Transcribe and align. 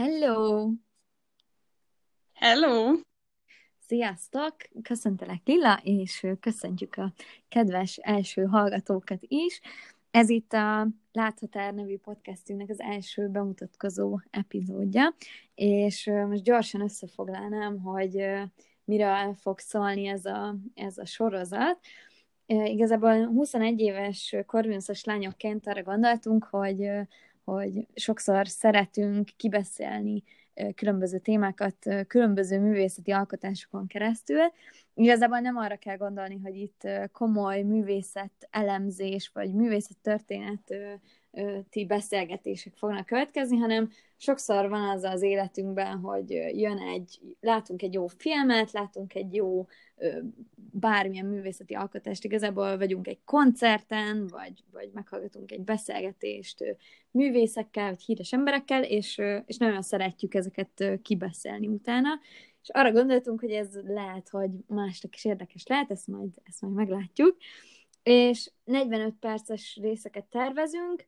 Hello! 0.00 0.70
Hello! 2.32 2.92
Sziasztok! 3.86 4.56
Köszöntelek 4.82 5.40
Lilla, 5.44 5.80
és 5.82 6.26
köszöntjük 6.40 6.96
a 6.96 7.12
kedves 7.48 7.96
első 7.96 8.44
hallgatókat 8.44 9.18
is. 9.20 9.60
Ez 10.10 10.28
itt 10.28 10.52
a 10.52 10.88
Láthatár 11.12 11.74
nevű 11.74 11.98
podcastünknek 11.98 12.68
az 12.68 12.80
első 12.80 13.28
bemutatkozó 13.28 14.18
epizódja, 14.30 15.14
és 15.54 16.10
most 16.28 16.42
gyorsan 16.42 16.80
összefoglalnám, 16.80 17.80
hogy 17.80 18.24
mire 18.84 19.34
fog 19.34 19.58
szólni 19.58 20.06
ez 20.06 20.24
a, 20.24 20.56
ez 20.74 20.98
a 20.98 21.04
sorozat. 21.04 21.78
Igazából 22.46 23.26
21 23.26 23.80
éves 23.80 24.36
korvinuszos 24.46 25.04
lányokként 25.04 25.66
arra 25.66 25.82
gondoltunk, 25.82 26.44
hogy 26.44 26.90
hogy 27.54 27.86
sokszor 27.94 28.48
szeretünk 28.48 29.28
kibeszélni 29.36 30.22
különböző 30.74 31.18
témákat 31.18 31.76
különböző 32.06 32.60
művészeti 32.60 33.10
alkotásokon 33.10 33.86
keresztül. 33.86 34.40
Igazából 34.94 35.38
nem 35.38 35.56
arra 35.56 35.76
kell 35.76 35.96
gondolni, 35.96 36.40
hogy 36.42 36.56
itt 36.56 36.88
komoly 37.12 37.62
művészet 37.62 38.48
elemzés 38.50 39.30
vagy 39.34 39.54
művészet 39.54 39.96
történet 40.02 40.74
ti 41.70 41.86
beszélgetések 41.86 42.76
fognak 42.76 43.06
következni, 43.06 43.56
hanem 43.56 43.90
sokszor 44.16 44.68
van 44.68 44.88
az 44.88 45.02
az 45.02 45.22
életünkben, 45.22 45.98
hogy 45.98 46.30
jön 46.30 46.78
egy, 46.78 47.20
látunk 47.40 47.82
egy 47.82 47.92
jó 47.92 48.06
filmet, 48.06 48.72
látunk 48.72 49.14
egy 49.14 49.34
jó 49.34 49.66
bármilyen 50.72 51.26
művészeti 51.26 51.74
alkotást, 51.74 52.24
igazából 52.24 52.78
vagyunk 52.78 53.08
egy 53.08 53.18
koncerten, 53.24 54.26
vagy, 54.26 54.64
vagy 54.72 54.90
meghallgatunk 54.92 55.52
egy 55.52 55.60
beszélgetést 55.60 56.76
művészekkel, 57.10 57.88
vagy 57.88 58.02
híres 58.02 58.32
emberekkel, 58.32 58.84
és, 58.84 59.20
és 59.46 59.56
nagyon 59.56 59.82
szeretjük 59.82 60.34
ezeket 60.34 61.00
kibeszélni 61.02 61.66
utána, 61.66 62.08
és 62.62 62.68
arra 62.68 62.92
gondoltunk, 62.92 63.40
hogy 63.40 63.50
ez 63.50 63.80
lehet, 63.84 64.28
hogy 64.28 64.50
másnak 64.66 65.14
is 65.14 65.24
érdekes 65.24 65.66
lehet, 65.66 65.90
ezt 65.90 66.06
majd, 66.06 66.30
ezt 66.42 66.60
majd 66.60 66.74
meglátjuk, 66.74 67.36
és 68.02 68.50
45 68.64 69.14
perces 69.20 69.78
részeket 69.82 70.24
tervezünk, 70.24 71.06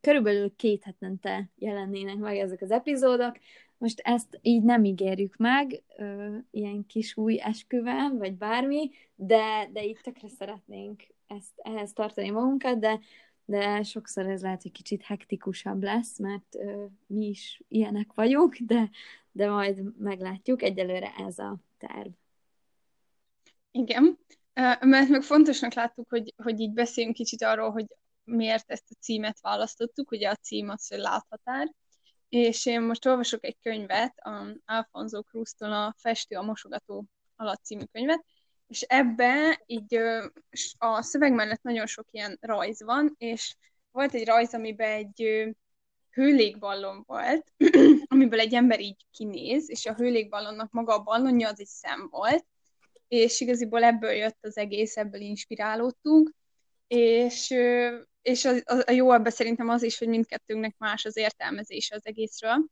körülbelül 0.00 0.56
két 0.56 0.82
hetente 0.82 1.50
jelennének 1.58 2.16
meg 2.16 2.36
ezek 2.36 2.62
az 2.62 2.70
epizódok. 2.70 3.36
Most 3.78 4.00
ezt 4.00 4.38
így 4.42 4.62
nem 4.62 4.84
ígérjük 4.84 5.36
meg, 5.36 5.82
ö, 5.96 6.36
ilyen 6.50 6.86
kis 6.86 7.16
új 7.16 7.40
esküvel, 7.40 8.10
vagy 8.16 8.34
bármi, 8.34 8.90
de, 9.14 9.68
de 9.72 9.84
így 9.84 9.98
tökre 10.02 10.28
szeretnénk 10.28 11.02
ezt, 11.26 11.52
ehhez 11.56 11.92
tartani 11.92 12.30
magunkat, 12.30 12.78
de, 12.78 13.00
de 13.44 13.82
sokszor 13.82 14.26
ez 14.26 14.42
lehet, 14.42 14.62
hogy 14.62 14.72
kicsit 14.72 15.02
hektikusabb 15.02 15.82
lesz, 15.82 16.18
mert 16.18 16.54
ö, 16.54 16.84
mi 17.06 17.26
is 17.26 17.62
ilyenek 17.68 18.12
vagyunk, 18.14 18.56
de, 18.56 18.90
de 19.32 19.50
majd 19.50 19.98
meglátjuk. 19.98 20.62
Egyelőre 20.62 21.12
ez 21.26 21.38
a 21.38 21.56
terv. 21.78 22.08
Igen, 23.70 24.18
mert 24.80 25.08
meg 25.08 25.22
fontosnak 25.22 25.74
láttuk, 25.74 26.08
hogy, 26.08 26.34
hogy 26.36 26.60
így 26.60 26.72
beszéljünk 26.72 27.16
kicsit 27.16 27.42
arról, 27.42 27.70
hogy 27.70 27.86
miért 28.24 28.70
ezt 28.70 28.90
a 28.90 28.94
címet 29.00 29.40
választottuk, 29.40 30.10
ugye 30.10 30.28
a 30.28 30.34
cím 30.34 30.68
az, 30.68 30.88
hogy 30.88 30.98
láthatár, 30.98 31.74
és 32.28 32.66
én 32.66 32.80
most 32.80 33.06
olvasok 33.06 33.44
egy 33.44 33.56
könyvet, 33.62 34.18
a 34.18 34.60
Alfonso 34.64 35.22
Cruz-tól 35.22 35.72
a 35.72 35.94
Festő 35.98 36.36
a 36.36 36.42
mosogató 36.42 37.04
alatt 37.36 37.64
című 37.64 37.84
könyvet, 37.92 38.24
és 38.66 38.82
ebbe 38.82 39.62
így 39.66 39.94
a 40.78 41.02
szöveg 41.02 41.32
mellett 41.32 41.62
nagyon 41.62 41.86
sok 41.86 42.06
ilyen 42.10 42.38
rajz 42.40 42.82
van, 42.82 43.14
és 43.18 43.56
volt 43.90 44.14
egy 44.14 44.26
rajz, 44.26 44.54
amiben 44.54 44.90
egy 44.90 45.46
hőlégballon 46.10 47.02
volt, 47.06 47.52
amiből 48.12 48.40
egy 48.40 48.54
ember 48.54 48.80
így 48.80 49.06
kinéz, 49.10 49.70
és 49.70 49.86
a 49.86 49.94
hőlégballonnak 49.94 50.70
maga 50.70 50.94
a 50.94 51.02
ballonja 51.02 51.48
az 51.48 51.60
egy 51.60 51.66
szem 51.66 52.08
volt, 52.10 52.46
és 53.08 53.40
igaziból 53.40 53.84
ebből 53.84 54.12
jött 54.12 54.38
az 54.40 54.56
egész, 54.56 54.96
ebből 54.96 55.20
inspirálódtunk, 55.20 56.32
és 56.86 57.54
és 58.22 58.44
a, 58.44 58.54
a, 58.64 58.82
a 58.86 58.90
jó 58.90 59.12
ebben 59.12 59.32
szerintem 59.32 59.68
az 59.68 59.82
is, 59.82 59.98
hogy 59.98 60.08
mindkettőnknek 60.08 60.74
más 60.78 61.04
az 61.04 61.16
értelmezése 61.16 61.94
az 61.94 62.06
egészről. 62.06 62.66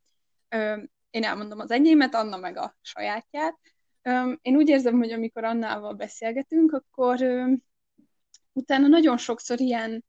Én 1.11 1.25
elmondom 1.25 1.59
az 1.59 1.71
enyémet, 1.71 2.15
Anna 2.15 2.37
meg 2.37 2.57
a 2.57 2.77
sajátját. 2.81 3.59
Én 4.43 4.57
úgy 4.57 4.69
érzem, 4.69 4.99
hogy 4.99 5.13
amikor 5.13 5.45
Annával 5.45 5.93
beszélgetünk, 5.93 6.73
akkor 6.73 7.21
utána 8.53 8.87
nagyon 8.87 9.17
sokszor 9.17 9.61
ilyen 9.61 10.05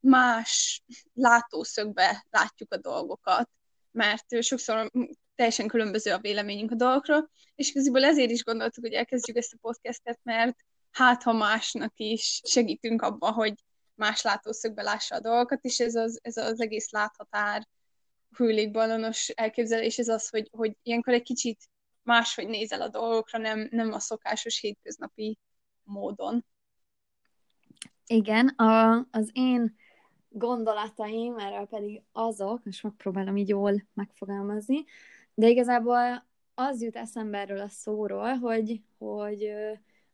más 0.00 0.82
látószögbe 1.14 2.26
látjuk 2.30 2.72
a 2.72 2.76
dolgokat, 2.76 3.50
mert 3.90 4.42
sokszor 4.42 4.90
teljesen 5.34 5.66
különböző 5.66 6.12
a 6.12 6.18
véleményünk 6.18 6.70
a 6.70 6.74
dolgokról, 6.74 7.30
és 7.54 7.70
igazából 7.70 8.04
ezért 8.04 8.30
is 8.30 8.44
gondoltuk, 8.44 8.84
hogy 8.84 8.92
elkezdjük 8.92 9.36
ezt 9.36 9.52
a 9.52 9.58
podcastet, 9.60 10.18
mert 10.22 10.56
hát 10.90 11.22
ha 11.22 11.32
másnak 11.32 11.92
is 11.96 12.40
segítünk 12.44 13.02
abban, 13.02 13.32
hogy 13.32 13.54
más 13.94 14.22
látószögbe 14.22 14.82
lássa 14.82 15.14
a 15.14 15.20
dolgokat, 15.20 15.64
és 15.64 15.80
ez 15.80 15.94
az, 15.94 16.18
ez 16.22 16.36
az 16.36 16.60
egész 16.60 16.90
láthatár 16.90 17.68
hőlékballonos 18.36 19.28
elképzelés, 19.28 19.98
ez 19.98 20.08
az, 20.08 20.28
hogy, 20.28 20.48
hogy 20.52 20.76
ilyenkor 20.82 21.12
egy 21.12 21.22
kicsit 21.22 21.68
máshogy 22.02 22.48
nézel 22.48 22.80
a 22.80 22.88
dolgokra, 22.88 23.38
nem, 23.38 23.68
nem 23.70 23.92
a 23.92 23.98
szokásos 23.98 24.60
hétköznapi 24.60 25.38
módon. 25.82 26.44
Igen, 28.06 28.48
a, 28.48 29.06
az 29.10 29.30
én 29.32 29.76
gondolataim 30.28 31.38
erről 31.38 31.66
pedig 31.66 32.02
azok, 32.12 32.60
és 32.64 32.80
megpróbálom 32.80 33.36
így 33.36 33.48
jól 33.48 33.86
megfogalmazni, 33.94 34.84
de 35.34 35.48
igazából 35.48 36.26
az 36.54 36.82
jut 36.82 36.96
eszembe 36.96 37.38
erről 37.38 37.60
a 37.60 37.68
szóról, 37.68 38.34
hogy, 38.34 38.82
hogy 38.98 39.52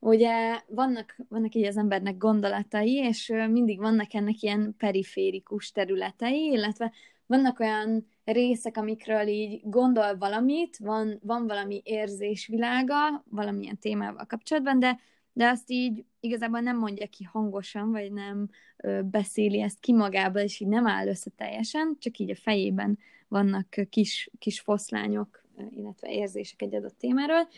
ugye 0.00 0.60
vannak, 0.66 1.16
vannak 1.28 1.54
így 1.54 1.64
az 1.64 1.76
embernek 1.76 2.16
gondolatai, 2.16 2.94
és 2.94 3.32
mindig 3.50 3.78
vannak 3.78 4.14
ennek 4.14 4.40
ilyen 4.40 4.74
periférikus 4.78 5.72
területei, 5.72 6.50
illetve 6.52 6.92
vannak 7.26 7.60
olyan 7.60 8.06
részek, 8.24 8.76
amikről 8.76 9.26
így 9.26 9.60
gondol 9.64 10.16
valamit, 10.18 10.76
van, 10.76 11.18
van 11.22 11.46
valami 11.46 11.80
érzésvilága 11.84 13.24
valamilyen 13.30 13.78
témával 13.78 14.26
kapcsolatban, 14.26 14.78
de, 14.78 14.98
de 15.32 15.48
azt 15.48 15.70
így 15.70 16.04
igazából 16.20 16.60
nem 16.60 16.78
mondja 16.78 17.06
ki 17.06 17.24
hangosan, 17.24 17.90
vagy 17.90 18.12
nem 18.12 18.48
ö, 18.76 19.02
beszéli 19.02 19.60
ezt 19.60 19.80
ki 19.80 19.92
magába, 19.92 20.40
és 20.40 20.60
így 20.60 20.68
nem 20.68 20.86
áll 20.86 21.06
össze 21.06 21.30
teljesen, 21.36 21.96
csak 21.98 22.18
így 22.18 22.30
a 22.30 22.36
fejében 22.36 22.98
vannak 23.28 23.76
kis, 23.90 24.30
kis 24.38 24.60
foszlányok, 24.60 25.44
illetve 25.70 26.12
érzések 26.12 26.62
egy 26.62 26.74
adott 26.74 26.98
témáról. 26.98 27.48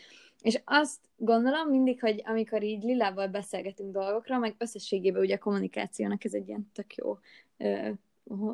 És 0.43 0.61
azt 0.65 0.99
gondolom 1.17 1.69
mindig, 1.69 2.01
hogy 2.01 2.23
amikor 2.25 2.63
így 2.63 2.83
Lilával 2.83 3.27
beszélgetünk 3.27 3.93
dolgokra, 3.93 4.39
meg 4.39 4.55
összességében 4.59 5.23
ugye 5.23 5.35
a 5.35 5.39
kommunikációnak 5.39 6.25
ez 6.25 6.35
egy 6.35 6.49
ilyen 6.49 6.71
tök 6.73 6.95
jó 6.95 7.19
ö, 7.57 7.91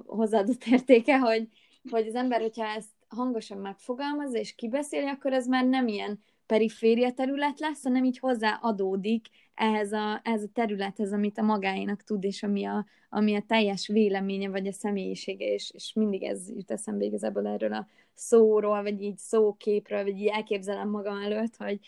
hozzáadott 0.07 0.65
értéke, 0.65 1.19
hogy, 1.19 1.49
hogy 1.91 2.07
az 2.07 2.15
ember, 2.15 2.41
hogyha 2.41 2.65
ezt 2.65 2.91
hangosan 3.09 3.59
megfogalmazza 3.59 4.39
és 4.39 4.55
kibeszéli, 4.55 5.07
akkor 5.07 5.33
ez 5.33 5.47
már 5.47 5.65
nem 5.65 5.89
ilyen 5.89 6.23
periféria 6.49 7.13
terület 7.13 7.61
lesz, 7.61 7.83
hanem 7.83 8.05
így 8.05 8.19
hozzáadódik 8.19 9.27
ehhez 9.55 9.93
a, 9.93 10.21
ehhez 10.25 10.43
a 10.43 10.53
területhez, 10.53 11.13
amit 11.13 11.39
a 11.39 11.43
magáinak 11.43 12.03
tud, 12.03 12.25
és 12.25 12.43
ami 12.43 12.65
a, 12.65 12.87
ami 13.09 13.35
a 13.35 13.45
teljes 13.47 13.87
véleménye, 13.87 14.49
vagy 14.49 14.67
a 14.67 14.73
személyisége, 14.73 15.47
és, 15.47 15.71
és 15.75 15.93
mindig 15.93 16.23
ez 16.23 16.51
jut 16.51 16.71
eszembe 16.71 17.05
igazából 17.05 17.47
erről 17.47 17.73
a 17.73 17.89
szóról, 18.15 18.83
vagy 18.83 19.03
így 19.03 19.19
szóképről, 19.19 20.03
vagy 20.03 20.21
így 20.21 20.27
elképzelem 20.27 20.89
magam 20.89 21.21
előtt, 21.21 21.57
hogy, 21.57 21.81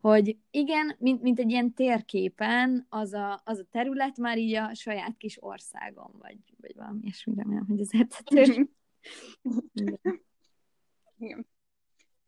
hogy 0.00 0.36
igen, 0.50 0.96
mint, 0.98 1.22
mint 1.22 1.38
egy 1.38 1.50
ilyen 1.50 1.74
térképen 1.74 2.86
az 2.88 3.12
a, 3.12 3.40
az 3.44 3.58
a 3.58 3.66
terület 3.70 4.16
már 4.16 4.38
így 4.38 4.54
a 4.54 4.74
saját 4.74 5.16
kis 5.16 5.42
országom, 5.42 6.10
vagy, 6.18 6.38
vagy 6.60 6.74
valami 6.76 6.98
ilyesmi, 7.02 7.34
remélem, 7.36 7.66
hogy 7.68 7.80
az 7.80 7.94
értető. 7.94 8.68
igen. 11.18 11.46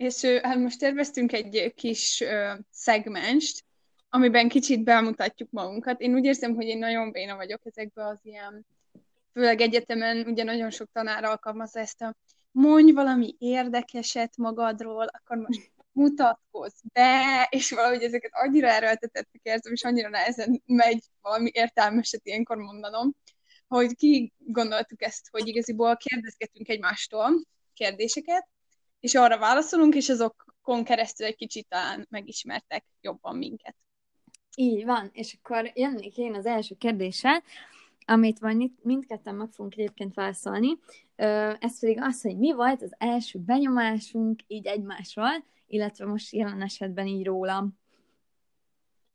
És 0.00 0.25
hát 0.25 0.56
most 0.56 0.79
terveztünk 0.79 1.32
egy 1.32 1.73
kis 1.75 2.20
uh, 2.20 2.58
szegmenst, 2.70 3.64
amiben 4.08 4.49
kicsit 4.49 4.85
bemutatjuk 4.85 5.50
magunkat. 5.50 6.00
Én 6.00 6.14
úgy 6.14 6.25
érzem, 6.25 6.55
hogy 6.55 6.67
én 6.67 6.79
nagyon 6.79 7.11
béna 7.12 7.37
vagyok 7.37 7.61
ezekben 7.64 8.06
az 8.06 8.19
ilyen, 8.23 8.67
főleg 9.32 9.61
egyetemen 9.61 10.26
ugye 10.26 10.43
nagyon 10.43 10.70
sok 10.70 10.88
tanár 10.93 11.25
alkalmazza 11.25 11.81
ezt 11.81 12.02
a 12.02 12.17
mondj 12.50 12.93
valami 12.93 13.35
érdekeset 13.38 14.37
magadról, 14.37 15.06
akkor 15.06 15.37
most 15.37 15.70
mutatkozz 15.93 16.81
be, 16.93 17.46
és 17.50 17.70
valahogy 17.70 18.03
ezeket 18.03 18.31
annyira 18.35 18.69
erőltetettek 18.69 19.41
érzem, 19.43 19.73
és 19.73 19.85
annyira 19.85 20.08
nehezen 20.08 20.62
megy 20.67 21.05
valami 21.20 21.50
értelmeset 21.53 22.26
ilyenkor 22.26 22.56
mondanom, 22.56 23.14
hogy 23.69 23.96
ki 23.96 24.32
gondoltuk 24.38 25.03
ezt, 25.03 25.29
hogy 25.31 25.49
igaziból 25.49 25.96
kérdezgetünk 25.96 26.69
egymástól 26.69 27.31
kérdéseket, 27.75 28.49
és 29.00 29.14
arra 29.14 29.38
válaszolunk, 29.38 29.94
és 29.94 30.08
azokon 30.08 30.85
keresztül 30.85 31.26
egy 31.26 31.37
kicsit 31.37 31.67
talán 31.69 32.06
megismertek 32.11 32.85
jobban 33.00 33.37
minket. 33.37 33.76
Így 34.56 34.85
van, 34.85 35.11
és 35.12 35.38
akkor 35.41 35.70
jönnék 35.75 36.17
én 36.17 36.35
az 36.35 36.47
első 36.47 36.75
kérdéssel, 36.79 37.43
amit 38.06 38.41
majd 38.41 38.70
mindketten 38.82 39.35
meg 39.35 39.49
fogunk 39.52 39.75
egyébként 39.76 40.14
válaszolni. 40.14 40.79
ez 41.58 41.81
pedig 41.81 42.00
az, 42.00 42.23
hogy 42.23 42.38
mi 42.38 42.52
volt 42.52 42.82
az 42.82 42.94
első 42.99 43.38
benyomásunk 43.38 44.41
így 44.47 44.67
egymásról, 44.67 45.44
illetve 45.67 46.05
most 46.06 46.32
jelen 46.32 46.62
esetben 46.62 47.06
így 47.06 47.25
rólam. 47.25 47.79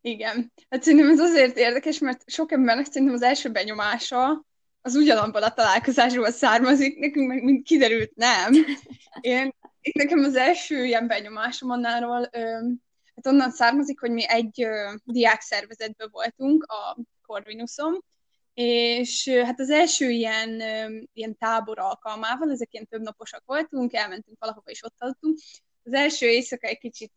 Igen. 0.01 0.51
Hát 0.69 0.83
szerintem 0.83 1.09
ez 1.09 1.19
azért 1.19 1.57
érdekes, 1.57 1.99
mert 1.99 2.29
sok 2.29 2.51
embernek 2.51 2.85
szerintem 2.85 3.15
az 3.15 3.21
első 3.21 3.51
benyomása 3.51 4.45
az 4.81 4.95
ugyanabban 4.95 5.43
a 5.43 5.53
találkozásból 5.53 6.31
származik, 6.31 6.99
nekünk 6.99 7.27
meg 7.27 7.43
mind 7.43 7.63
kiderült 7.63 8.15
nem. 8.15 8.53
Én, 9.21 9.53
én 9.85 9.93
nekem 9.93 10.23
az 10.23 10.35
első 10.35 10.85
ilyen 10.85 11.07
benyomásom 11.07 11.69
annáról, 11.69 12.29
hát 13.15 13.25
onnan 13.27 13.51
származik, 13.51 13.99
hogy 13.99 14.11
mi 14.11 14.29
egy 14.29 14.67
diák 15.03 15.41
szervezetben 15.41 16.09
voltunk 16.11 16.63
a 16.63 16.97
Corvinusom, 17.21 18.03
és 18.53 19.29
hát 19.29 19.59
az 19.59 19.69
első 19.69 20.09
ilyen, 20.09 20.61
ilyen 21.13 21.37
tábor 21.37 21.79
alkalmával, 21.79 22.51
ezek 22.51 22.73
ilyen 22.73 22.87
több 22.87 23.01
naposak 23.01 23.43
voltunk, 23.45 23.93
elmentünk 23.93 24.39
valahova 24.39 24.71
és 24.71 24.83
ott 24.83 24.95
aludtunk. 24.97 25.39
Az 25.83 25.93
első 25.93 26.27
éjszaka 26.27 26.67
egy 26.67 26.77
kicsit 26.77 27.13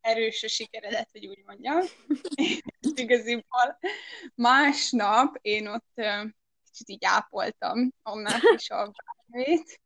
erős 0.00 0.42
a 0.42 0.48
sikeredet, 0.48 1.08
hogy 1.12 1.26
úgy 1.26 1.42
mondjam. 1.46 1.80
igaziból 2.94 3.78
másnap 4.34 5.38
én 5.40 5.66
ott 5.66 6.00
kicsit 6.64 6.88
így 6.88 7.04
ápoltam 7.04 7.92
onnan 8.02 8.40
is 8.56 8.70
a 8.70 8.92
bármét. 9.28 9.80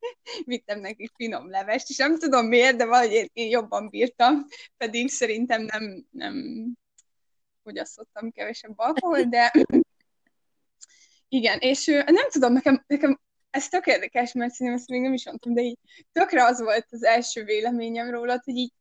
Vittem 0.44 0.80
neki 0.80 1.10
finom 1.14 1.50
levest, 1.50 1.90
és 1.90 1.96
nem 1.96 2.18
tudom 2.18 2.46
miért, 2.46 2.76
de 2.76 2.84
valahogy 2.84 3.30
én 3.32 3.48
jobban 3.48 3.88
bírtam, 3.88 4.46
pedig 4.76 5.08
szerintem 5.08 5.62
nem, 5.62 6.06
nem 6.10 6.66
fogyasztottam 7.62 8.30
kevesebb 8.30 8.78
alkohol, 8.78 9.22
de 9.22 9.52
igen, 11.28 11.58
és 11.58 11.86
nem 12.06 12.28
tudom, 12.30 12.52
nekem, 12.52 12.84
nekem 12.86 13.20
ez 13.50 13.68
tök 13.68 13.86
érdekes, 13.86 14.32
mert 14.32 14.52
szerintem 14.52 14.80
ezt 14.80 14.88
még 14.88 15.00
nem 15.00 15.12
is 15.12 15.24
mondtam, 15.24 15.54
de 15.54 15.62
így 15.62 15.78
tökre 16.12 16.44
az 16.44 16.60
volt 16.60 16.86
az 16.90 17.02
első 17.04 17.44
véleményem 17.44 18.10
róla, 18.10 18.40
hogy 18.44 18.56
így 18.56 18.72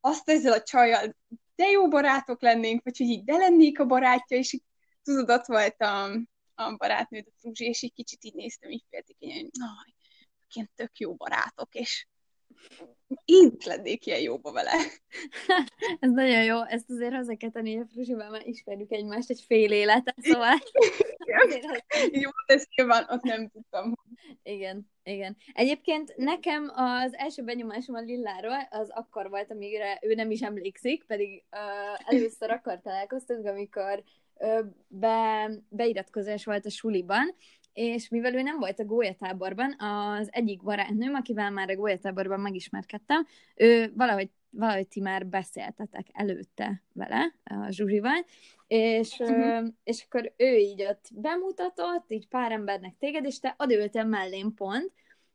azt 0.00 0.28
ezzel 0.28 0.52
a 0.52 0.62
csajjal 0.62 1.14
de 1.60 1.66
jó 1.66 1.88
barátok 1.88 2.42
lennénk, 2.42 2.82
vagy 2.84 2.96
hogy 2.98 3.06
így 3.06 3.24
de 3.24 3.36
lennék 3.36 3.80
a 3.80 3.86
barátja, 3.86 4.36
és 4.36 4.52
így 4.52 4.62
tudod, 5.02 5.30
ott 5.30 5.46
volt 5.46 5.80
a, 5.80 6.04
a 6.54 6.76
barátnőd, 6.76 7.26
a 7.26 7.32
Fruzsi, 7.36 7.64
és 7.64 7.82
így 7.82 7.92
kicsit 7.92 8.24
így 8.24 8.34
néztem, 8.34 8.70
így 8.70 8.84
féltékenyen, 8.90 9.50
hogy 9.84 9.94
ilyen 10.54 10.70
tök 10.74 10.98
jó 10.98 11.14
barátok, 11.14 11.74
és 11.74 12.06
én 13.24 13.56
lennék 13.64 14.06
ilyen 14.06 14.20
jóba 14.20 14.52
vele. 14.52 14.72
Ez 16.00 16.10
nagyon 16.10 16.44
jó, 16.44 16.64
ezt 16.64 16.90
azért 16.90 17.14
hozzá 17.14 17.34
kell 17.34 17.50
tenni, 17.50 17.74
hogy 17.74 17.86
a 17.86 17.92
Fruzsival 17.92 18.30
már 18.30 18.46
ismerjük 18.46 18.92
egymást 18.92 19.30
egy 19.30 19.44
fél 19.46 19.72
életet, 19.72 20.16
szóval... 20.20 20.58
jó, 22.22 22.30
ezt 22.46 22.68
nyilván 22.76 23.06
ott 23.08 23.22
nem 23.22 23.48
tudtam. 23.48 23.94
Igen, 24.42 24.90
igen. 25.02 25.36
Egyébként 25.52 26.16
nekem 26.16 26.72
az 26.74 27.14
első 27.14 27.42
benyomásom 27.42 27.94
a 27.94 28.00
Lilláról 28.00 28.68
az 28.70 28.90
akkor 28.90 29.30
volt, 29.30 29.50
amire 29.50 29.98
ő 30.02 30.14
nem 30.14 30.30
is 30.30 30.40
emlékszik, 30.40 31.04
pedig 31.04 31.44
uh, 31.50 32.14
először 32.14 32.50
akkor 32.50 32.80
találkoztunk, 32.80 33.46
amikor 33.46 34.02
uh, 34.34 34.64
be, 34.88 35.50
beiratkozás 35.68 36.44
volt 36.44 36.66
a 36.66 36.70
suliban, 36.70 37.34
és 37.72 38.08
mivel 38.08 38.34
ő 38.34 38.42
nem 38.42 38.58
volt 38.58 38.80
a 38.80 38.84
gólyatáborban, 38.84 39.74
az 39.78 40.28
egyik 40.32 40.62
barátnőm, 40.62 41.14
akivel 41.14 41.50
már 41.50 41.70
a 41.70 41.76
gólyatáborban 41.76 42.40
megismerkedtem, 42.40 43.26
ő 43.54 43.92
valahogy, 43.96 44.30
valahogy 44.50 44.88
ti 44.88 45.00
már 45.00 45.26
beszéltetek 45.26 46.06
előtte 46.12 46.82
vele, 46.92 47.34
a 47.44 47.70
Zsuzsival, 47.70 48.24
és, 48.66 49.18
uh-huh. 49.18 49.68
és 49.84 50.04
akkor 50.04 50.32
ő 50.36 50.56
így 50.56 50.82
ott 50.82 51.08
bemutatott, 51.14 52.10
így 52.10 52.28
pár 52.28 52.52
embernek 52.52 52.94
téged, 52.98 53.24
és 53.24 53.38
te 53.38 53.54
odültem 53.58 54.08
mellém 54.08 54.54
pont, 54.54 54.92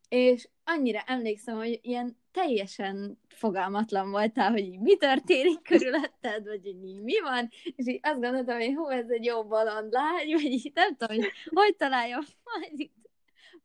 és 0.10 0.48
annyira 0.64 1.00
emlékszem, 1.06 1.56
hogy 1.56 1.80
ilyen 1.82 2.18
teljesen 2.32 3.20
fogalmatlan 3.28 4.12
voltál, 4.12 4.52
hogy 4.52 4.66
így 4.66 4.80
mi 4.80 4.98
történik 4.98 5.62
körülötted, 5.62 6.44
vagy 6.44 6.62
hogy 6.64 6.84
így 6.86 7.02
mi 7.02 7.20
van, 7.20 7.50
és 7.76 7.88
így 7.88 8.00
azt 8.04 8.22
gondoltam, 8.22 8.58
hogy 8.58 8.74
hú, 8.76 8.88
ez 8.88 9.10
egy 9.10 9.26
jó 9.26 9.44
baland 9.44 9.92
lány, 9.92 10.32
vagy 10.32 10.44
így 10.44 10.72
nem 10.74 10.96
tudom, 10.96 11.18
hogy 11.18 11.32
hogy 11.46 11.76
találjam 11.76 12.22
majd 12.44 12.80
itt 12.80 12.94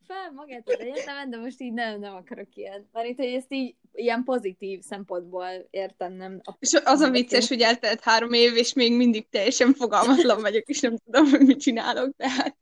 fel 0.07 0.33
magát 0.33 0.69
az 0.69 0.79
egyetemet, 0.79 1.29
de 1.29 1.37
most 1.37 1.61
így 1.61 1.73
nem, 1.73 2.01
nem 2.01 2.15
akarok 2.15 2.57
ilyen. 2.57 2.89
Mert 2.93 3.09
itt, 3.09 3.17
hogy 3.17 3.27
ezt 3.35 3.53
így 3.53 3.75
ilyen 3.93 4.25
pozitív 4.25 4.81
szempontból 4.81 5.49
értem, 5.71 6.13
nem. 6.13 6.41
A 6.45 6.55
és 6.59 6.73
az 6.85 7.01
a 7.01 7.11
vicces, 7.11 7.49
hogy 7.49 7.61
eltelt 7.61 8.01
három 8.01 8.33
év, 8.33 8.57
és 8.57 8.73
még 8.73 8.97
mindig 8.97 9.29
teljesen 9.29 9.75
fogalmatlan 9.75 10.41
vagyok, 10.41 10.69
és 10.69 10.81
nem 10.81 10.97
tudom, 10.97 11.31
hogy 11.31 11.41
mit 11.41 11.61
csinálok, 11.61 12.17
tehát 12.17 12.57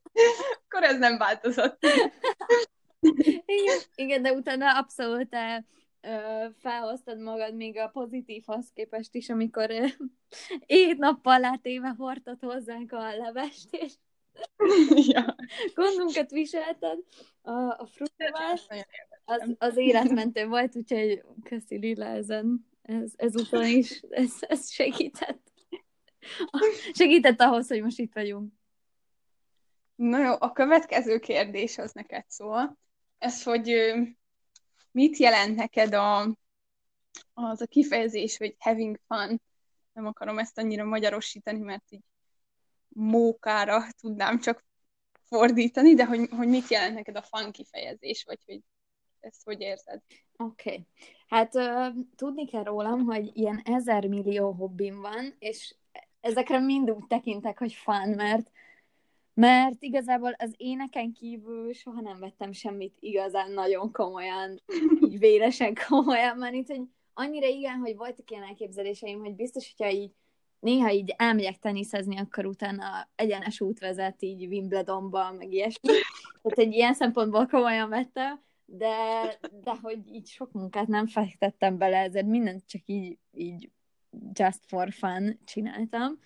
akkor 0.65 0.83
ez 0.83 0.99
nem 0.99 1.19
változott. 1.19 1.79
igen, 3.61 3.79
igen, 3.95 4.23
de 4.23 4.33
utána 4.33 4.79
abszolút 4.79 5.35
el, 5.35 5.67
ö, 6.00 6.47
felhoztad 6.59 7.19
magad 7.19 7.55
még 7.55 7.79
a 7.79 7.89
pozitívhoz 7.89 8.71
képest 8.75 9.15
is, 9.15 9.29
amikor 9.29 9.71
ö, 9.71 9.87
ét 10.67 10.99
nappal 10.99 11.41
látéve 11.41 11.95
hordtad 11.99 12.41
hozzánk 12.41 12.93
a 12.93 13.17
levest, 13.17 13.69
és 13.71 13.93
ja. 15.12 15.37
gondunkat 15.75 16.31
viselted 16.31 16.99
a, 17.43 17.53
a 17.53 17.89
frutával. 17.93 18.59
Az, 19.25 19.55
az 19.59 19.77
életmentő 19.77 20.47
volt, 20.47 20.77
úgyhogy 20.77 21.23
köszi 21.43 21.77
Lila 21.77 22.06
ezen, 22.06 22.67
ez, 22.83 23.12
ezúton 23.17 23.65
is, 23.65 24.03
ez, 24.11 24.33
ez 24.41 24.71
segített. 24.71 25.53
Segített 26.93 27.41
ahhoz, 27.41 27.69
hogy 27.69 27.83
most 27.83 27.99
itt 27.99 28.12
vagyunk. 28.12 28.53
Na 29.94 30.19
jó, 30.19 30.35
a 30.39 30.53
következő 30.53 31.19
kérdés 31.19 31.79
az 31.79 31.93
neked 31.93 32.25
szól 32.29 32.79
ez, 33.19 33.43
hogy 33.43 33.93
mit 34.91 35.17
jelent 35.17 35.56
neked 35.56 35.94
a, 35.94 36.37
az 37.35 37.61
a 37.61 37.67
kifejezés, 37.67 38.37
hogy 38.37 38.56
having 38.59 39.00
fun. 39.06 39.41
Nem 39.93 40.06
akarom 40.06 40.38
ezt 40.38 40.59
annyira 40.59 40.85
magyarosítani, 40.85 41.59
mert 41.59 41.85
így 41.88 42.05
mókára 42.88 43.85
tudnám 44.00 44.41
csak 44.41 44.65
fordítani, 45.25 45.94
de 45.94 46.05
hogy, 46.05 46.29
hogy 46.31 46.49
mit 46.49 46.69
jelent 46.69 46.94
neked 46.94 47.17
a 47.17 47.23
fun 47.23 47.53
kifejezés, 47.53 48.25
vagy 48.25 48.38
hogy 48.47 48.61
ezt 49.20 49.44
hogy 49.44 49.61
érzed? 49.61 50.03
Oké. 50.37 50.70
Okay. 50.70 50.87
Hát 51.29 51.55
uh, 51.55 51.87
tudni 52.17 52.47
kell 52.47 52.62
rólam, 52.62 53.05
hogy 53.05 53.31
ilyen 53.37 53.61
ezer 53.65 54.06
millió 54.06 54.53
hobbim 54.53 55.01
van, 55.01 55.34
és 55.39 55.75
ezekre 56.20 56.58
mind 56.58 56.91
úgy 56.91 57.06
tekintek, 57.06 57.58
hogy 57.58 57.72
fun, 57.72 58.08
mert 58.08 58.51
mert 59.39 59.83
igazából 59.83 60.33
az 60.39 60.55
éneken 60.57 61.13
kívül 61.13 61.73
soha 61.73 62.01
nem 62.01 62.19
vettem 62.21 62.53
semmit 62.53 62.97
igazán 63.01 63.51
nagyon 63.51 63.93
komolyan, 63.93 64.63
így 65.05 65.19
véresen 65.19 65.75
komolyan, 65.89 66.37
mert 66.37 66.55
itt, 66.55 66.67
hogy 66.67 66.83
annyira 67.15 67.47
igen, 67.47 67.79
hogy 67.79 67.97
voltak 67.97 68.31
ilyen 68.31 68.43
elképzeléseim, 68.43 69.21
hogy 69.21 69.35
biztos, 69.35 69.75
hogyha 69.77 69.95
így 69.95 70.11
néha 70.61 70.93
így 70.93 71.15
elmegyek 71.17 71.59
teniszezni, 71.59 72.19
akkor 72.19 72.47
utána 72.47 73.09
egyenes 73.15 73.61
út 73.61 73.79
vezet 73.79 74.23
így 74.23 74.47
Wimbledonba, 74.47 75.33
meg 75.33 75.53
ilyesmi. 75.53 75.93
Tehát 76.43 76.59
egy 76.59 76.73
ilyen 76.73 76.95
szempontból 76.95 77.47
komolyan 77.47 77.89
vettem, 77.89 78.41
de, 78.65 78.89
de 79.63 79.77
hogy 79.83 79.99
így 80.13 80.27
sok 80.29 80.53
munkát 80.53 80.87
nem 80.87 81.07
fektettem 81.07 81.79
bele, 81.79 81.99
ezért 81.99 82.27
mindent 82.27 82.67
csak 82.67 82.83
így, 82.87 83.19
így 83.33 83.71
just 84.33 84.61
for 84.67 84.93
fun 84.93 85.39
csináltam 85.45 86.19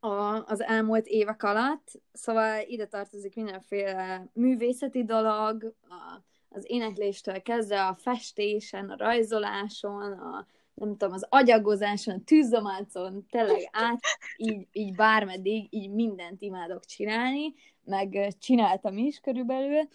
a, 0.00 0.44
az 0.46 0.62
elmúlt 0.62 1.06
évek 1.06 1.42
alatt, 1.42 1.92
szóval 2.12 2.62
ide 2.66 2.86
tartozik 2.86 3.34
mindenféle 3.34 4.30
művészeti 4.32 5.04
dolog, 5.04 5.74
a, 5.88 6.22
az 6.48 6.64
énekléstől 6.66 7.42
kezdve 7.42 7.86
a 7.86 7.94
festésen, 7.94 8.90
a 8.90 8.96
rajzoláson, 8.96 10.12
a 10.12 10.46
nem 10.78 10.96
tudom, 10.96 11.12
az 11.12 11.26
agyagozáson, 11.28 12.14
a 12.14 12.24
tűzdomácon, 12.24 13.26
tényleg 13.30 13.68
át, 13.72 14.00
így, 14.36 14.66
így 14.72 14.94
bármeddig, 14.94 15.66
így 15.70 15.90
mindent 15.90 16.42
imádok 16.42 16.84
csinálni, 16.84 17.54
meg 17.84 18.34
csináltam 18.38 18.96
is 18.96 19.18
körülbelül, 19.18 19.88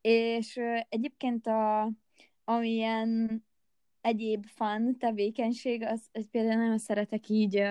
és 0.00 0.60
egyébként 0.88 1.46
a, 1.46 1.90
amilyen 2.44 3.42
egyéb 4.00 4.46
fan 4.46 4.98
tevékenység, 4.98 5.82
az, 5.82 6.00
az 6.12 6.26
például 6.30 6.62
nagyon 6.62 6.78
szeretek 6.78 7.28
így 7.28 7.62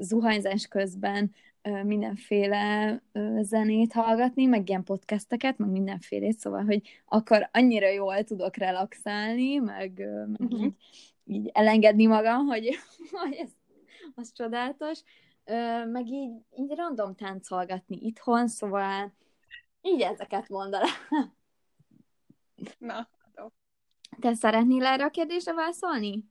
zuhanyzás 0.00 0.66
közben 0.66 1.34
mindenféle 1.82 3.02
zenét 3.40 3.92
hallgatni, 3.92 4.44
meg 4.44 4.68
ilyen 4.68 4.84
podcasteket, 4.84 5.58
meg 5.58 5.70
mindenfélét, 5.70 6.38
szóval, 6.38 6.64
hogy 6.64 7.02
akkor 7.04 7.48
annyira 7.52 7.88
jól 7.88 8.24
tudok 8.24 8.56
relaxálni, 8.56 9.56
meg, 9.56 9.98
meg 10.26 10.40
uh-huh. 10.40 10.62
így, 10.62 10.74
így 11.24 11.50
elengedni 11.52 12.06
magam, 12.06 12.46
hogy, 12.46 12.78
hogy 13.22 13.34
ez 13.34 13.50
az 14.14 14.32
csodálatos, 14.32 15.02
meg 15.92 16.06
így, 16.10 16.32
így 16.56 16.74
random 16.74 17.14
táncolgatni 17.14 17.96
itthon, 18.00 18.48
szóval 18.48 19.12
így 19.82 20.00
ezeket 20.00 20.48
mondanám. 20.48 20.88
Na, 22.78 23.08
Te 24.20 24.34
szeretnél 24.34 24.84
erre 24.84 25.04
a 25.04 25.10
kérdésre 25.10 25.52
válaszolni? 25.54 26.24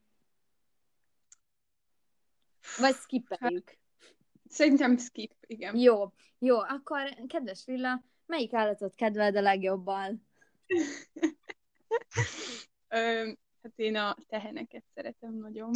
Vagy 2.77 2.95
skippeljük. 2.95 3.77
Szerintem 4.47 4.97
skip, 4.97 5.33
igen. 5.47 5.77
Jó, 5.77 6.13
jó, 6.39 6.59
akkor 6.59 7.15
kedves 7.27 7.65
Lilla, 7.65 8.03
Melyik 8.29 8.53
állatot 8.53 8.95
kedveled 8.95 9.35
a 9.35 9.41
legjobban? 9.41 10.27
Ö, 12.87 13.31
hát 13.63 13.73
én 13.75 13.95
a 13.95 14.17
teheneket 14.27 14.83
szeretem 14.93 15.33
nagyon. 15.33 15.71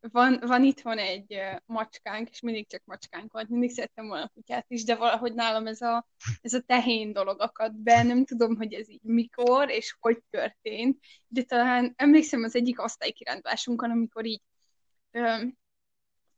Van, 0.00 0.38
van 0.40 0.64
itthon 0.64 0.98
egy 0.98 1.40
macskánk, 1.66 2.30
és 2.30 2.40
mindig 2.40 2.68
csak 2.68 2.82
macskánk 2.84 3.32
volt, 3.32 3.48
mindig 3.48 3.70
szerettem 3.70 4.06
volna 4.06 4.28
kutyát 4.28 4.64
is, 4.68 4.84
de 4.84 4.96
valahogy 4.96 5.34
nálam 5.34 5.66
ez 5.66 5.80
a, 5.80 6.06
ez 6.40 6.52
a 6.52 6.60
tehén 6.60 7.12
dolog 7.12 7.40
akadt 7.40 7.74
be, 7.74 8.02
nem 8.02 8.24
tudom, 8.24 8.56
hogy 8.56 8.72
ez 8.72 8.88
így 8.88 9.02
mikor 9.02 9.70
és 9.70 9.96
hogy 10.00 10.22
történt, 10.30 10.98
de 11.26 11.42
talán 11.42 11.92
emlékszem 11.96 12.42
az 12.42 12.54
egyik 12.54 12.82
osztálykirándulásunkon, 12.82 13.90
amikor 13.90 14.24
így 14.24 14.42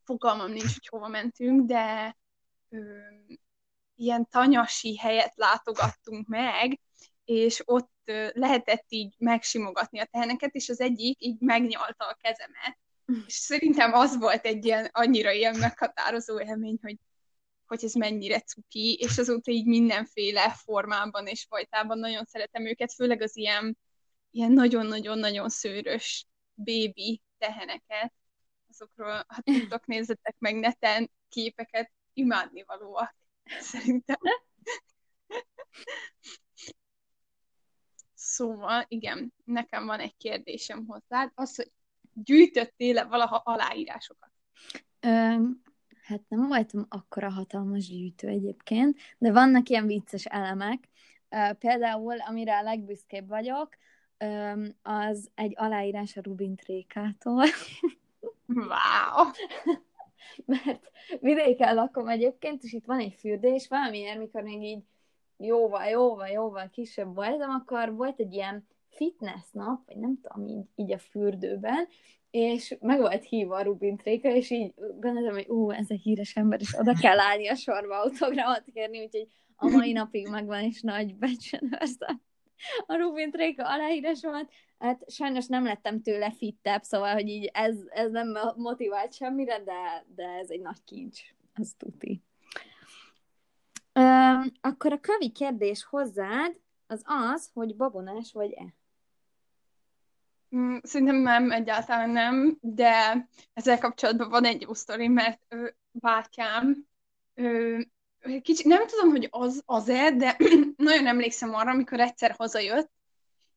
fogalmam 0.09 0.51
nincs, 0.51 0.73
hogy 0.73 0.87
hova 0.87 1.07
mentünk, 1.07 1.67
de 1.67 2.17
ö, 2.69 2.77
ilyen 3.95 4.27
tanyasi 4.29 4.97
helyet 4.97 5.33
látogattunk 5.35 6.27
meg, 6.27 6.79
és 7.25 7.61
ott 7.65 7.91
lehetett 8.33 8.85
így 8.87 9.15
megsimogatni 9.17 9.99
a 9.99 10.05
teheneket, 10.05 10.53
és 10.53 10.69
az 10.69 10.79
egyik 10.79 11.21
így 11.21 11.39
megnyalta 11.39 12.05
a 12.05 12.17
kezemet. 12.21 12.77
És 13.25 13.33
szerintem 13.33 13.93
az 13.93 14.17
volt 14.17 14.45
egy 14.45 14.65
ilyen, 14.65 14.89
annyira 14.91 15.31
ilyen 15.31 15.57
meghatározó 15.57 16.41
élmény, 16.41 16.77
hogy, 16.81 16.97
hogy 17.65 17.83
ez 17.83 17.93
mennyire 17.93 18.39
cuki, 18.39 18.97
és 18.99 19.17
azóta 19.17 19.51
így 19.51 19.65
mindenféle 19.65 20.49
formában 20.49 21.27
és 21.27 21.45
fajtában 21.49 21.99
nagyon 21.99 22.25
szeretem 22.25 22.65
őket, 22.65 22.93
főleg 22.93 23.21
az 23.21 23.37
ilyen, 23.37 23.77
ilyen 24.31 24.51
nagyon-nagyon-nagyon 24.51 25.49
szőrös 25.49 26.25
bébi 26.53 27.21
teheneket. 27.37 28.13
Azokról, 28.79 29.23
ha 29.27 29.41
tudtok, 29.41 29.85
nézzetek 29.85 30.35
meg 30.37 30.55
neten 30.55 31.11
képeket, 31.29 31.91
imádnivalóak, 32.13 33.15
szerintem. 33.59 34.17
Szóval, 38.13 38.85
igen, 38.87 39.33
nekem 39.43 39.85
van 39.85 39.99
egy 39.99 40.17
kérdésem 40.17 40.85
hozzád, 40.85 41.31
az, 41.35 41.55
hogy 41.55 41.71
gyűjtöttél-e 42.13 43.03
valaha 43.03 43.35
aláírásokat? 43.35 44.31
Ö, 44.99 45.35
hát 46.01 46.21
nem 46.27 46.47
voltam 46.47 46.85
akkora 46.89 47.29
hatalmas 47.29 47.87
gyűjtő 47.87 48.27
egyébként, 48.27 48.97
de 49.17 49.31
vannak 49.31 49.69
ilyen 49.69 49.87
vicces 49.87 50.25
elemek. 50.25 50.87
Például, 51.59 52.19
amire 52.19 52.57
a 52.57 52.63
legbüszkébb 52.63 53.27
vagyok, 53.27 53.77
az 54.81 55.31
egy 55.35 55.53
aláírás 55.55 56.17
a 56.17 56.21
Rubin 56.21 56.55
Trékától. 56.55 57.45
Wow! 58.55 59.25
Mert 60.45 60.91
vidéken 61.19 61.75
lakom 61.75 62.07
egyébként, 62.07 62.63
és 62.63 62.73
itt 62.73 62.85
van 62.85 62.99
egy 62.99 63.13
fürdés, 63.13 63.67
valamiért, 63.67 64.17
mikor 64.17 64.41
még 64.41 64.63
így 64.63 64.83
jóval, 65.37 65.85
jóval, 65.85 66.27
jóval 66.27 66.69
kisebb 66.69 67.15
voltam, 67.15 67.49
akkor 67.49 67.95
volt 67.95 68.19
egy 68.19 68.33
ilyen 68.33 68.67
fitness 68.89 69.51
nap, 69.51 69.85
vagy 69.85 69.97
nem 69.97 70.19
tudom, 70.21 70.47
így, 70.47 70.65
így 70.75 70.91
a 70.91 70.97
fürdőben, 70.97 71.87
és 72.31 72.77
meg 72.81 72.99
volt 72.99 73.23
hívva 73.23 73.55
a 73.55 73.61
Rubin 73.61 73.97
Tréka, 73.97 74.29
és 74.29 74.49
így 74.49 74.73
gondoltam, 74.99 75.33
hogy 75.33 75.49
ú, 75.49 75.71
ez 75.71 75.89
a 75.89 75.95
híres 75.95 76.35
ember, 76.35 76.61
és 76.61 76.75
oda 76.79 76.93
kell 76.93 77.19
állni 77.19 77.47
a 77.47 77.55
sorba 77.55 78.01
autogramot 78.01 78.63
kérni, 78.73 79.03
úgyhogy 79.03 79.27
a 79.55 79.67
mai 79.67 79.91
napig 79.91 80.27
megvan, 80.27 80.63
és 80.63 80.81
nagy 80.81 81.15
becsön 81.15 81.75
a 82.85 82.95
Rubin 82.95 83.31
Tréka 83.31 83.67
aláírásomat. 83.67 84.51
Hát 84.79 85.11
sajnos 85.11 85.47
nem 85.47 85.63
lettem 85.63 86.01
tőle 86.01 86.31
fittebb, 86.31 86.83
szóval, 86.83 87.13
hogy 87.13 87.27
így 87.27 87.49
ez, 87.53 87.75
ez 87.89 88.11
nem 88.11 88.37
motivált 88.55 89.13
semmire, 89.13 89.63
de, 89.63 90.05
de 90.15 90.23
ez 90.23 90.49
egy 90.49 90.61
nagy 90.61 90.83
kincs, 90.85 91.21
az 91.53 91.73
tuti. 91.77 92.23
Ö, 93.93 94.01
akkor 94.61 94.91
a 94.91 94.99
kavi 94.99 95.31
kérdés 95.31 95.83
hozzád 95.83 96.59
az 96.87 97.01
az, 97.05 97.49
hogy 97.53 97.75
babonás 97.75 98.31
vagy-e? 98.31 98.73
Mm, 100.55 100.77
Szerintem 100.81 101.15
nem, 101.15 101.51
egyáltalán 101.51 102.09
nem, 102.09 102.57
de 102.61 103.27
ezzel 103.53 103.77
kapcsolatban 103.77 104.29
van 104.29 104.45
egy 104.45 104.61
jó 104.61 104.73
sztori, 104.73 105.07
mert 105.07 105.41
ő, 105.49 105.75
bátyám, 105.91 106.87
ő, 107.33 107.87
kicsit, 108.41 108.65
nem 108.65 108.87
tudom, 108.87 109.09
hogy 109.09 109.27
az 109.31 109.61
az-e, 109.65 110.11
de 110.11 110.37
nagyon 110.77 111.07
emlékszem 111.07 111.53
arra, 111.53 111.71
amikor 111.71 111.99
egyszer 111.99 112.35
hazajött, 112.37 112.91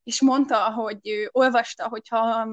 és 0.02 0.20
mondta, 0.20 0.72
hogy 0.72 0.98
ő 1.02 1.28
olvasta, 1.32 1.88
hogyha, 1.88 2.48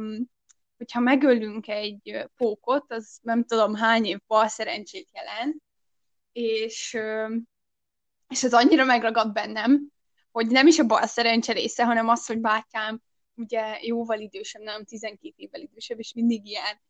hogyha 0.77 0.99
megölünk 0.99 1.67
egy 1.67 2.29
pókot, 2.35 2.91
az 2.91 3.17
nem 3.21 3.45
tudom 3.45 3.75
hány 3.75 4.05
év 4.05 4.19
bal 4.27 4.47
szerencsét 4.47 5.09
jelent, 5.13 5.61
és, 6.31 6.97
és 8.27 8.43
ez 8.43 8.53
annyira 8.53 8.85
megragadt 8.85 9.33
bennem, 9.33 9.87
hogy 10.31 10.47
nem 10.47 10.67
is 10.67 10.79
a 10.79 10.85
bal 10.85 11.05
szerencse 11.05 11.53
része, 11.53 11.85
hanem 11.85 12.07
az, 12.07 12.25
hogy 12.25 12.39
bátyám 12.39 13.01
ugye 13.35 13.77
jóval 13.81 14.19
idősebb, 14.19 14.61
nem 14.61 14.85
12 14.85 15.33
évvel 15.35 15.61
idősebb, 15.61 15.99
és 15.99 16.13
mindig 16.13 16.45
ilyen 16.45 16.81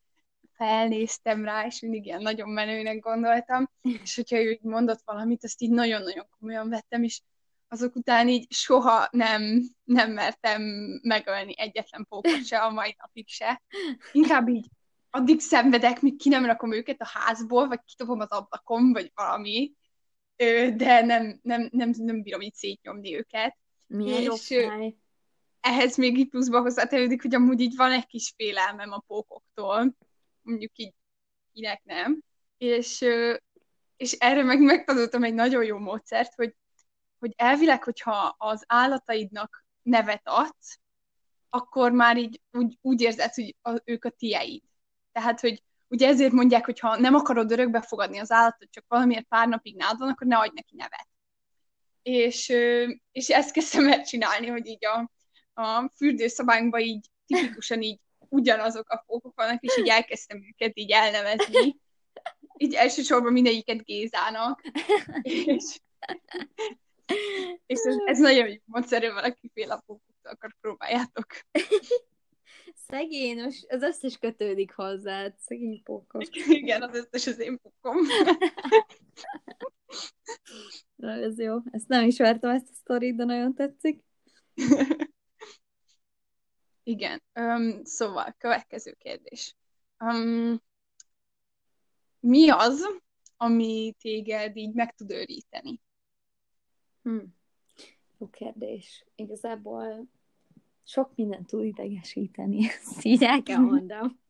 felnéztem 0.60 1.44
rá, 1.44 1.66
és 1.66 1.80
mindig 1.80 2.06
ilyen 2.06 2.22
nagyon 2.22 2.48
menőnek 2.48 2.98
gondoltam, 2.98 3.70
és 4.02 4.14
hogyha 4.14 4.36
ő 4.36 4.58
mondott 4.62 5.00
valamit, 5.04 5.44
azt 5.44 5.62
így 5.62 5.70
nagyon-nagyon 5.70 6.26
komolyan 6.38 6.68
vettem, 6.68 7.02
és 7.02 7.20
azok 7.68 7.96
után 7.96 8.28
így 8.28 8.52
soha 8.52 9.08
nem, 9.10 9.62
nem 9.84 10.12
mertem 10.12 10.62
megölni 11.02 11.54
egyetlen 11.56 12.06
pókot 12.08 12.44
se, 12.44 12.58
a 12.58 12.70
mai 12.70 12.96
napig 12.98 13.28
se. 13.28 13.62
Inkább 14.12 14.48
így 14.48 14.66
addig 15.10 15.40
szenvedek, 15.40 16.00
míg 16.00 16.16
ki 16.16 16.28
nem 16.28 16.44
rakom 16.44 16.72
őket 16.72 17.00
a 17.00 17.10
házból, 17.12 17.68
vagy 17.68 17.80
kitobom 17.84 18.20
az 18.20 18.30
ablakon, 18.30 18.92
vagy 18.92 19.12
valami, 19.14 19.72
de 20.76 21.00
nem, 21.00 21.40
nem, 21.42 21.68
nem, 21.72 21.92
nem 21.96 22.22
bírom 22.22 22.40
így 22.40 22.54
szétnyomni 22.54 23.16
őket. 23.16 23.56
Milyen 23.86 24.36
fáj. 24.36 24.94
Ehhez 25.60 25.96
még 25.96 26.18
így 26.18 26.28
pluszba 26.28 26.60
hozzátevődik, 26.60 27.22
hogy 27.22 27.34
amúgy 27.34 27.60
így 27.60 27.76
van 27.76 27.92
egy 27.92 28.06
kis 28.06 28.32
félelmem 28.36 28.92
a 28.92 29.02
pókoktól, 29.06 29.96
mondjuk 30.42 30.72
így 30.74 30.94
kinek 31.52 31.80
nem, 31.84 32.22
és, 32.58 33.04
és 33.96 34.12
erre 34.12 34.42
meg 34.42 34.60
megtanultam 34.60 35.24
egy 35.24 35.34
nagyon 35.34 35.64
jó 35.64 35.78
módszert, 35.78 36.34
hogy, 36.34 36.54
hogy 37.18 37.32
elvileg, 37.36 37.84
hogyha 37.84 38.34
az 38.38 38.64
állataidnak 38.66 39.64
nevet 39.82 40.22
adsz, 40.24 40.78
akkor 41.48 41.92
már 41.92 42.16
így 42.16 42.40
úgy, 42.50 42.78
úgy 42.80 43.00
érzed, 43.00 43.34
hogy 43.34 43.56
a, 43.62 43.80
ők 43.84 44.04
a 44.04 44.10
tieid. 44.10 44.62
Tehát, 45.12 45.40
hogy 45.40 45.62
ugye 45.88 46.08
ezért 46.08 46.32
mondják, 46.32 46.64
hogy 46.64 46.78
ha 46.78 46.96
nem 46.96 47.14
akarod 47.14 47.50
örökbe 47.50 47.80
fogadni 47.80 48.18
az 48.18 48.30
állatot, 48.30 48.70
csak 48.70 48.84
valamiért 48.88 49.26
pár 49.26 49.48
napig 49.48 49.76
nálad 49.76 49.98
van, 49.98 50.08
akkor 50.08 50.26
ne 50.26 50.36
adj 50.36 50.52
neki 50.54 50.76
nevet. 50.76 51.08
És, 52.02 52.48
és 53.12 53.28
ezt 53.28 53.52
kezdtem 53.52 53.92
el 53.92 54.02
csinálni, 54.02 54.46
hogy 54.46 54.66
így 54.66 54.86
a, 54.86 55.10
a 55.62 55.90
fürdőszobánkban 55.96 56.80
így 56.80 57.06
tipikusan 57.26 57.82
így 57.82 58.00
ugyanazok 58.30 58.88
a 58.88 59.02
fókok 59.06 59.34
vannak, 59.36 59.62
és 59.62 59.76
így 59.78 59.88
elkezdtem 59.88 60.44
őket 60.48 60.78
így 60.78 60.90
elnevezni. 60.90 61.76
Így 62.56 62.74
elsősorban 62.74 63.32
mindegyiket 63.32 63.84
Gézának. 63.84 64.62
És, 65.22 65.80
és 67.66 67.80
ez, 67.84 67.94
ez 68.04 68.18
nagyon 68.18 68.48
jó 68.48 68.54
módszer, 68.64 69.12
valaki 69.12 69.50
fél 69.54 69.70
a 69.70 69.82
fókoktól, 69.86 70.32
akkor 70.32 70.54
próbáljátok. 70.60 71.26
Szegény, 72.88 73.40
az 73.68 73.82
összes 73.82 74.18
kötődik 74.18 74.72
hozzá, 74.74 75.34
szegény 75.38 75.82
pókok. 75.82 76.22
Igen, 76.46 76.82
az 76.82 76.94
összes 76.94 77.26
az 77.26 77.38
én 77.38 77.60
pókom. 77.62 77.96
Na, 80.96 81.10
ez 81.10 81.38
jó. 81.38 81.56
Ezt 81.70 81.88
nem 81.88 82.06
ismertem 82.06 82.50
ezt 82.50 82.68
a 82.70 82.74
sztorit, 82.74 83.16
de 83.16 83.24
nagyon 83.24 83.54
tetszik. 83.54 84.02
Igen. 86.90 87.22
Um, 87.34 87.84
szóval, 87.84 88.34
következő 88.38 88.92
kérdés. 88.92 89.56
Um, 89.98 90.62
mi 92.20 92.48
az, 92.48 92.84
ami 93.36 93.94
téged 94.00 94.56
így 94.56 94.74
meg 94.74 94.94
tud 94.94 95.10
őríteni? 95.10 95.80
Hm. 97.02 97.18
Jó 98.18 98.28
kérdés. 98.28 99.04
Igazából 99.14 100.08
sok 100.84 101.10
mindent 101.14 101.46
tud 101.46 101.64
idegesíteni, 101.64 102.68
ezt 102.82 103.04
így 103.04 103.22
el 103.24 103.42
kell 103.42 103.58
mondom. 103.58 104.20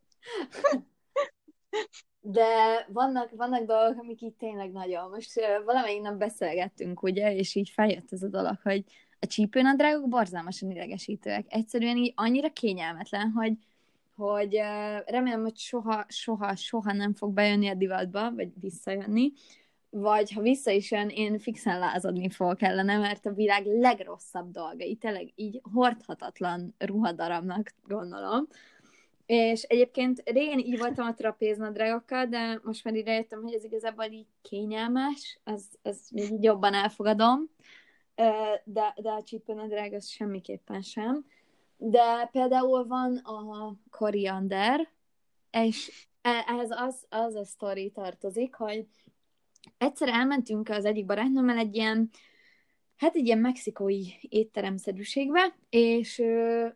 De 2.21 2.87
vannak, 2.93 3.31
vannak 3.31 3.65
dolgok, 3.65 3.99
amik 3.99 4.21
így 4.21 4.35
tényleg 4.35 4.71
nagyon. 4.73 5.11
Most 5.11 5.41
valamelyik 5.65 6.01
nap 6.01 6.17
beszélgettünk, 6.17 7.03
ugye, 7.03 7.35
és 7.35 7.55
így 7.55 7.69
feljött 7.69 8.13
ez 8.13 8.23
a 8.23 8.29
dolog, 8.29 8.59
hogy 8.63 8.85
a 9.21 9.27
csípőnadrágok 9.27 10.09
borzalmasan 10.09 10.71
idegesítőek. 10.71 11.47
Egyszerűen 11.49 11.97
így 11.97 12.13
annyira 12.17 12.53
kényelmetlen, 12.53 13.31
hogy, 13.31 13.53
hogy 14.17 14.55
remélem, 15.07 15.43
hogy 15.43 15.57
soha, 15.57 16.05
soha, 16.09 16.57
soha 16.57 16.93
nem 16.93 17.15
fog 17.15 17.33
bejönni 17.33 17.69
a 17.69 17.75
divatba, 17.75 18.33
vagy 18.35 18.53
visszajönni, 18.61 19.33
vagy 19.91 20.33
ha 20.33 20.41
vissza 20.41 20.71
is 20.71 20.91
jön, 20.91 21.09
én 21.09 21.39
fixen 21.39 21.79
lázadni 21.79 22.31
fogok 22.31 22.63
ellene, 22.63 22.99
mert 22.99 23.27
a 23.27 23.33
világ 23.33 23.67
legrosszabb 23.67 24.51
dolgai, 24.51 24.97
tényleg 24.97 25.33
így 25.35 25.61
hordhatatlan 25.73 26.75
ruhadarabnak 26.79 27.75
gondolom. 27.87 28.47
És 29.27 29.63
egyébként 29.63 30.23
régen 30.25 30.59
így 30.59 30.79
voltam 30.79 31.07
a 31.07 31.15
trapéznadrágokkal, 31.15 32.27
de 32.27 32.61
most 32.63 32.85
már 32.85 32.95
ide 32.95 33.15
jöttem, 33.15 33.43
hogy 33.43 33.55
ez 33.55 33.65
igazából 33.65 34.05
így 34.05 34.27
kényelmes, 34.43 35.39
az, 35.45 35.65
az 35.83 36.09
még 36.13 36.31
így 36.31 36.43
jobban 36.43 36.75
elfogadom, 36.75 37.51
de, 38.65 38.95
de 39.03 39.11
a 39.11 39.23
csípőnadrág 39.23 39.93
az 39.93 40.09
semmiképpen 40.09 40.83
sem. 40.83 41.25
De 41.77 42.29
például 42.33 42.87
van 42.87 43.17
a 43.17 43.75
koriander, 43.91 44.89
és 45.51 46.07
e, 46.23 46.45
ehhez 46.47 46.71
az, 46.71 47.07
az 47.09 47.35
a 47.35 47.45
sztori 47.45 47.91
tartozik, 47.91 48.55
hogy 48.55 48.87
egyszer 49.79 50.09
elmentünk 50.09 50.69
az 50.69 50.85
egyik 50.85 51.07
barátnőmmel 51.07 51.59
egy 51.59 51.75
ilyen 51.75 52.11
hát 53.01 53.15
egy 53.15 53.27
ilyen 53.27 53.39
mexikói 53.39 54.05
étteremszerűségbe, 54.21 55.57
és, 55.71 56.23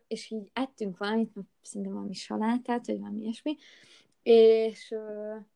és 0.07 0.31
így 0.31 0.49
ettünk 0.53 0.97
valamit, 0.97 1.31
szerintem 1.61 1.93
valami 1.93 2.13
salátát, 2.13 2.87
vagy 2.87 2.99
valami 2.99 3.21
ilyesmi, 3.21 3.55
és, 4.23 4.93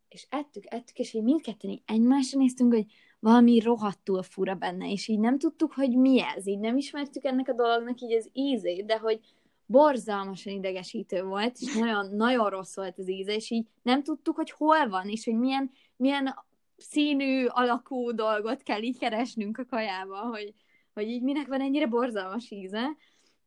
és 0.10 0.28
ettük, 0.30 0.64
ettük, 0.68 0.98
és 0.98 1.14
így 1.14 1.24
mindketten 1.24 1.70
így 1.70 1.82
egymásra 1.86 2.40
néztünk, 2.40 2.74
hogy 2.74 2.86
valami 3.20 3.60
rohadtul 3.60 4.24
fura 4.24 4.54
benne, 4.54 4.92
és 4.92 5.08
így 5.08 5.20
nem 5.20 5.38
tudtuk, 5.38 5.74
hogy 5.74 5.98
mi 5.98 6.22
ez, 6.36 6.48
így 6.48 6.60
nem 6.60 6.78
ismertük 6.78 7.24
ennek 7.24 7.50
a 7.50 7.54
dolognak 7.54 8.02
így 8.02 8.14
az 8.14 8.30
ízét, 8.34 8.86
de 8.86 8.98
hogy 8.98 9.20
borzalmasan 9.66 10.54
idegesítő 10.54 11.24
volt, 11.24 11.58
és 11.60 11.76
nagyon, 11.76 12.16
nagyon 12.16 12.50
rossz 12.50 12.76
volt 12.76 12.98
az 12.98 13.10
íze, 13.10 13.36
és 13.36 13.50
így 13.50 13.66
nem 13.82 14.04
tudtuk, 14.04 14.36
hogy 14.36 14.52
hol 14.52 14.90
van, 14.90 15.08
és 15.08 15.26
hogy 15.26 15.38
milyen, 15.38 15.72
milyen 15.96 16.36
színű, 16.78 17.46
alakú 17.46 18.12
dolgot 18.12 18.64
kell 18.64 18.82
így 18.82 18.98
keresnünk 18.98 19.58
a 19.58 19.66
kajába, 19.66 20.18
hogy, 20.18 20.54
hogy 20.94 21.08
így 21.08 21.22
minek 21.22 21.48
van 21.48 21.62
ennyire 21.62 21.88
borzalmas 21.88 22.52
íze. 22.52 22.98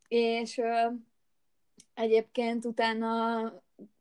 És 0.08 0.58
ö, 0.58 0.88
egyébként 1.94 2.64
utána 2.64 3.52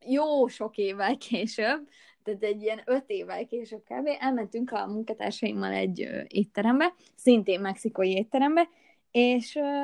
jó 0.06 0.48
sok 0.48 0.78
évvel 0.78 1.18
később, 1.18 1.88
tehát 2.24 2.44
egy 2.44 2.62
ilyen 2.62 2.82
öt 2.86 3.04
évvel 3.08 3.46
később 3.46 3.84
kb. 3.84 4.10
elmentünk 4.20 4.72
a 4.72 4.88
munkatársaimmal 4.88 5.72
egy 5.72 6.02
ö, 6.02 6.22
étterembe, 6.28 6.94
szintén 7.16 7.60
mexikói 7.60 8.12
étterembe, 8.12 8.70
és 9.12 9.56
ö, 9.56 9.84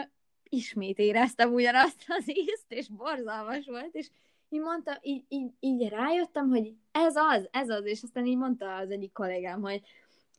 ismét 0.50 1.00
éreztem 1.00 1.54
ugyanazt 1.54 2.04
az 2.08 2.24
ízt, 2.30 2.66
és 2.68 2.88
borzalmas 2.88 3.66
volt, 3.66 3.96
és 3.96 4.10
így 4.50 4.62
mondtam, 4.62 4.96
így, 5.02 5.24
így, 5.28 5.52
így 5.60 5.90
rájöttem, 5.90 6.50
hogy 6.50 6.74
ez 6.92 7.16
az, 7.16 7.48
ez 7.52 7.70
az, 7.70 7.86
és 7.86 8.04
aztán 8.04 8.26
így 8.26 8.38
mondta 8.38 8.76
az 8.76 8.92
egyik 8.92 9.12
kollégám, 9.12 9.62
hogy 9.62 9.82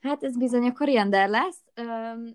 hát 0.01 0.25
ez 0.25 0.39
bizony 0.39 0.67
a 0.67 0.73
koriander 0.73 1.29
lesz, 1.29 1.63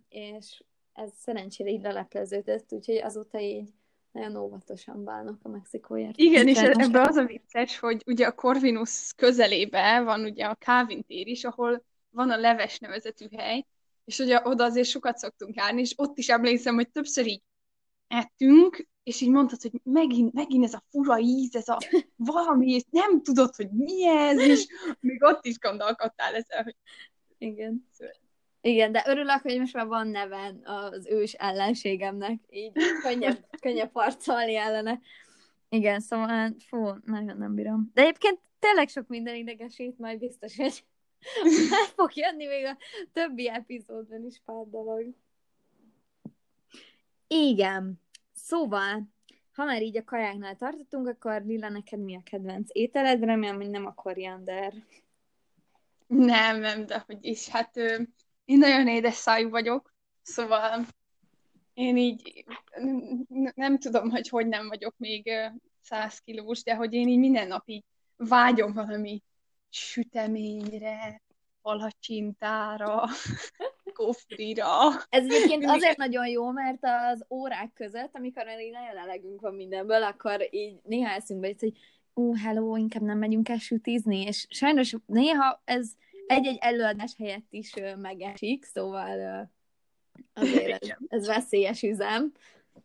és 0.10 0.63
ez 0.93 1.12
szerencsére 1.17 1.70
így 1.70 1.82
lelepleződött, 1.82 2.72
úgyhogy 2.72 2.96
azóta 2.96 3.39
így 3.39 3.70
nagyon 4.13 4.36
óvatosan 4.36 5.03
bánok 5.03 5.39
a 5.41 5.50
mexikóért. 5.50 6.17
Igen, 6.17 6.48
és 6.48 6.58
ebben 6.58 7.08
az 7.08 7.15
a 7.15 7.25
vicces, 7.25 7.79
hogy 7.79 8.03
ugye 8.05 8.25
a 8.25 8.32
Corvinus 8.32 9.13
közelébe 9.15 10.01
van 10.01 10.24
ugye 10.24 10.46
a 10.46 10.55
Calvin 10.55 11.03
tér 11.03 11.27
is, 11.27 11.43
ahol 11.43 11.84
van 12.10 12.29
a 12.29 12.38
leves 12.38 12.79
nevezetű 12.79 13.25
hely, 13.38 13.65
és 14.05 14.20
ugye 14.20 14.41
oda 14.43 14.63
azért 14.63 14.88
sokat 14.88 15.17
szoktunk 15.17 15.55
járni, 15.55 15.82
és 15.82 15.93
ott 15.96 16.17
is 16.17 16.29
emlékszem, 16.29 16.75
hogy 16.75 16.91
többször 16.91 17.25
így 17.27 17.41
ettünk, 18.08 18.88
és 19.03 19.22
így 19.22 19.29
mondtad, 19.29 19.62
hogy 19.62 19.79
megint, 19.84 20.34
megint 20.34 20.63
ez 20.63 20.74
a 20.74 20.84
fura 20.89 21.20
íz, 21.20 21.55
ez 21.55 21.67
a 21.67 21.77
valami, 22.15 22.72
és 22.72 22.84
nem 22.89 23.22
tudod, 23.22 23.55
hogy 23.55 23.70
mi 23.72 24.08
ez, 24.08 24.38
és 24.38 24.67
még 25.00 25.24
ott 25.24 25.46
is 25.46 25.60
gondolkodtál 25.60 26.36
ezzel, 26.36 26.63
hogy 26.63 26.75
igen. 27.38 27.89
Igen, 28.65 28.91
de 28.91 29.03
örülök, 29.08 29.41
hogy 29.41 29.60
most 29.60 29.74
már 29.74 29.86
van 29.86 30.08
neven 30.08 30.62
az 30.63 31.08
ős 31.08 31.34
ellenségemnek, 31.34 32.39
így 32.50 32.72
könnyebb, 33.01 33.46
könnyebb 33.62 33.89
harcolni 33.93 34.55
ellene. 34.55 35.00
Igen, 35.70 36.00
szóval, 36.00 36.55
fú, 36.67 36.89
nagyon 37.05 37.38
nem 37.38 37.55
bírom. 37.55 37.91
De 37.93 38.01
egyébként 38.01 38.39
tényleg 38.60 38.88
sok 38.88 39.08
minden 39.08 39.36
idegesít, 39.36 39.98
majd 39.98 40.20
biztos, 40.20 40.55
hogy 40.55 40.83
el 41.79 41.85
fog 41.96 42.16
jönni 42.16 42.46
még 42.46 42.66
a 42.66 42.77
többi 43.14 43.50
epizódban 43.50 44.25
is 44.25 44.42
pár 44.46 44.66
dolog. 44.66 45.14
Igen. 47.27 48.01
Szóval, 48.33 49.09
ha 49.53 49.66
már 49.66 49.81
így 49.81 49.98
a 49.98 50.03
kajáknál 50.03 50.55
tartottunk, 50.55 51.07
akkor 51.07 51.42
Lila, 51.46 51.70
neked 51.70 52.00
mi 52.00 52.16
a 52.16 52.22
kedvenc 52.24 52.70
ételed? 52.72 53.24
Remélem, 53.24 53.55
hogy 53.55 53.70
nem 53.70 53.85
a 53.85 53.94
koriander. 53.94 54.74
Nem, 56.07 56.59
nem, 56.59 56.85
de 56.85 57.03
hogy 57.05 57.25
is. 57.25 57.48
Hát 57.48 57.79
én 58.46 58.58
nagyon 58.58 58.88
édes 58.88 59.14
szájú 59.14 59.50
vagyok, 59.50 59.94
szóval 60.22 60.86
én 61.74 61.98
így 61.98 62.46
nem 63.56 63.79
tudom, 63.79 64.10
hogy 64.10 64.29
hogy 64.29 64.48
nem 64.48 64.68
vagyok 64.68 64.96
még 64.98 65.32
száz 65.82 66.20
kilós, 66.20 66.64
de 66.64 66.75
hogy 66.75 66.94
én 66.94 67.08
így 67.08 67.20
minden 67.20 67.48
nap 67.48 67.64
így 67.66 67.84
vágyom 68.18 68.74
valami 68.74 69.24
süteményre, 69.70 71.22
palacsintára, 71.62 73.03
kofrira. 73.94 74.68
Ez 75.10 75.24
egyébként 75.24 75.66
azért 75.66 75.98
nagyon 75.98 76.27
jó, 76.27 76.51
mert 76.51 76.79
az 76.82 77.25
órák 77.29 77.72
között, 77.74 78.16
amikor 78.16 78.44
így 78.60 78.72
nagyon 78.72 78.98
elegünk 78.98 79.42
van 79.42 79.56
mindenből, 79.56 80.03
akkor 80.03 80.48
így 80.50 80.79
néha 80.84 81.10
eszünkbe 81.10 81.48
jut, 81.48 81.60
hogy 81.60 81.77
ú, 82.14 82.29
uh, 82.29 82.38
hello, 82.38 82.75
inkább 82.75 83.01
nem 83.01 83.18
megyünk 83.18 83.50
el 83.50 83.58
sütizni, 83.58 84.22
és 84.22 84.46
sajnos 84.50 84.96
néha 85.06 85.62
ez 85.66 85.92
egy-egy 86.27 86.57
előadás 86.59 87.14
helyett 87.18 87.48
is 87.50 87.74
megesik, 87.98 88.66
szóval 88.66 89.51
azért 90.33 90.83
ez, 90.83 90.90
ez 91.07 91.27
veszélyes 91.27 91.81
üzem. 91.81 92.31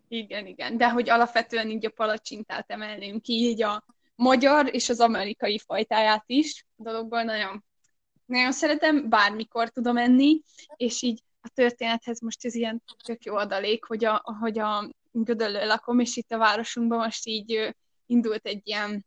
Igen, 0.09 0.47
igen, 0.47 0.77
de 0.77 0.91
hogy 0.91 1.11
alapvetően 1.11 1.71
így 1.71 1.87
a 1.87 1.91
palacsintát 1.91 2.71
emelném 2.71 3.21
ki, 3.21 3.33
így 3.33 3.63
a 3.63 3.85
magyar 4.15 4.75
és 4.75 4.89
az 4.89 5.01
amerikai 5.01 5.59
fajtáját 5.59 6.25
is 6.27 6.67
a 6.77 6.83
dologból. 6.83 7.23
Nagyon 7.23 7.65
nagyon 8.29 8.53
szeretem, 8.53 9.09
bármikor 9.09 9.69
tudom 9.69 9.97
enni, 9.97 10.43
és 10.77 11.03
így 11.03 11.23
a 11.41 11.49
történethez 11.55 12.21
most 12.21 12.45
ez 12.45 12.55
ilyen 12.55 12.83
tök 13.05 13.25
jó 13.25 13.35
adalék, 13.35 13.85
hogy 13.85 14.05
a, 14.05 14.37
hogy 14.41 14.59
a 14.59 14.91
Gödöllő 15.11 15.67
lakom, 15.67 15.99
és 15.99 16.17
itt 16.17 16.33
a 16.33 16.39
városunkban 16.39 16.99
most 16.99 17.27
így 17.27 17.75
indult 18.07 18.47
egy 18.47 18.61
ilyen, 18.65 19.07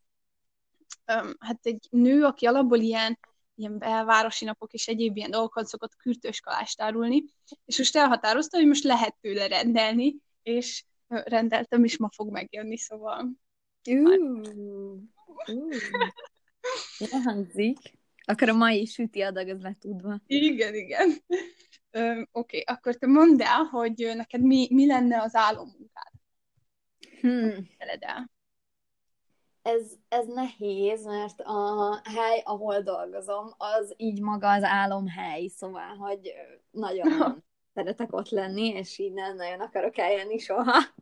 hát 1.39 1.59
egy 1.61 1.87
nő, 1.89 2.23
aki 2.23 2.45
alapból 2.45 2.79
ilyen, 2.79 3.19
ilyen 3.61 3.77
belvárosi 3.77 4.45
napok 4.45 4.73
és 4.73 4.87
egyéb 4.87 5.17
ilyen 5.17 5.31
dolgokat 5.31 5.65
szokott 5.65 5.95
kürtőskalást 5.95 6.81
árulni, 6.81 7.23
és 7.65 7.77
most 7.77 7.95
elhatározta, 7.95 8.57
hogy 8.57 8.67
most 8.67 8.83
lehet 8.83 9.15
tőle 9.21 9.47
rendelni, 9.47 10.15
és 10.43 10.83
rendeltem, 11.07 11.83
és 11.83 11.97
ma 11.97 12.09
fog 12.15 12.31
megjönni, 12.31 12.77
szóval... 12.77 13.29
Hangzik. 17.23 17.77
Akkor 18.25 18.49
a 18.49 18.53
mai 18.53 18.85
süti 18.85 19.21
adag 19.21 19.47
az 19.47 19.61
lett 19.61 19.79
tudva. 19.79 20.21
Igen, 20.25 20.75
igen. 20.75 21.23
Oké, 21.91 22.27
okay, 22.31 22.63
akkor 22.65 22.95
te 22.95 23.07
mondd 23.07 23.41
el, 23.41 23.63
hogy 23.63 24.11
neked 24.15 24.41
mi, 24.41 24.67
mi 24.71 24.87
lenne 24.87 25.21
az 25.21 25.35
álommunkád? 25.35 26.11
Hmm. 27.19 27.67
Ez, 29.61 29.91
ez 30.09 30.27
nehéz, 30.27 31.05
mert 31.05 31.41
a 31.43 32.01
hely, 32.03 32.41
ahol 32.43 32.81
dolgozom, 32.81 33.53
az 33.57 33.93
így 33.97 34.21
maga 34.21 34.51
az 34.51 34.63
álomhely, 34.63 35.47
szóval, 35.47 35.95
hogy 35.95 36.31
nagyon 36.71 37.43
szeretek 37.73 38.13
ott 38.13 38.29
lenni, 38.29 38.67
és 38.67 38.97
így 38.97 39.13
nem 39.13 39.35
nagyon 39.35 39.59
akarok 39.59 39.97
eljönni 39.97 40.37
soha. 40.37 40.81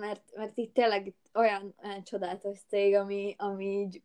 mert, 0.00 0.22
mert 0.34 0.56
itt 0.56 0.74
tényleg 0.74 1.14
olyan, 1.34 1.74
olyan 1.84 2.02
csodálatos 2.02 2.58
cég, 2.68 2.94
ami, 2.94 3.34
ami 3.38 3.64
így 3.64 4.02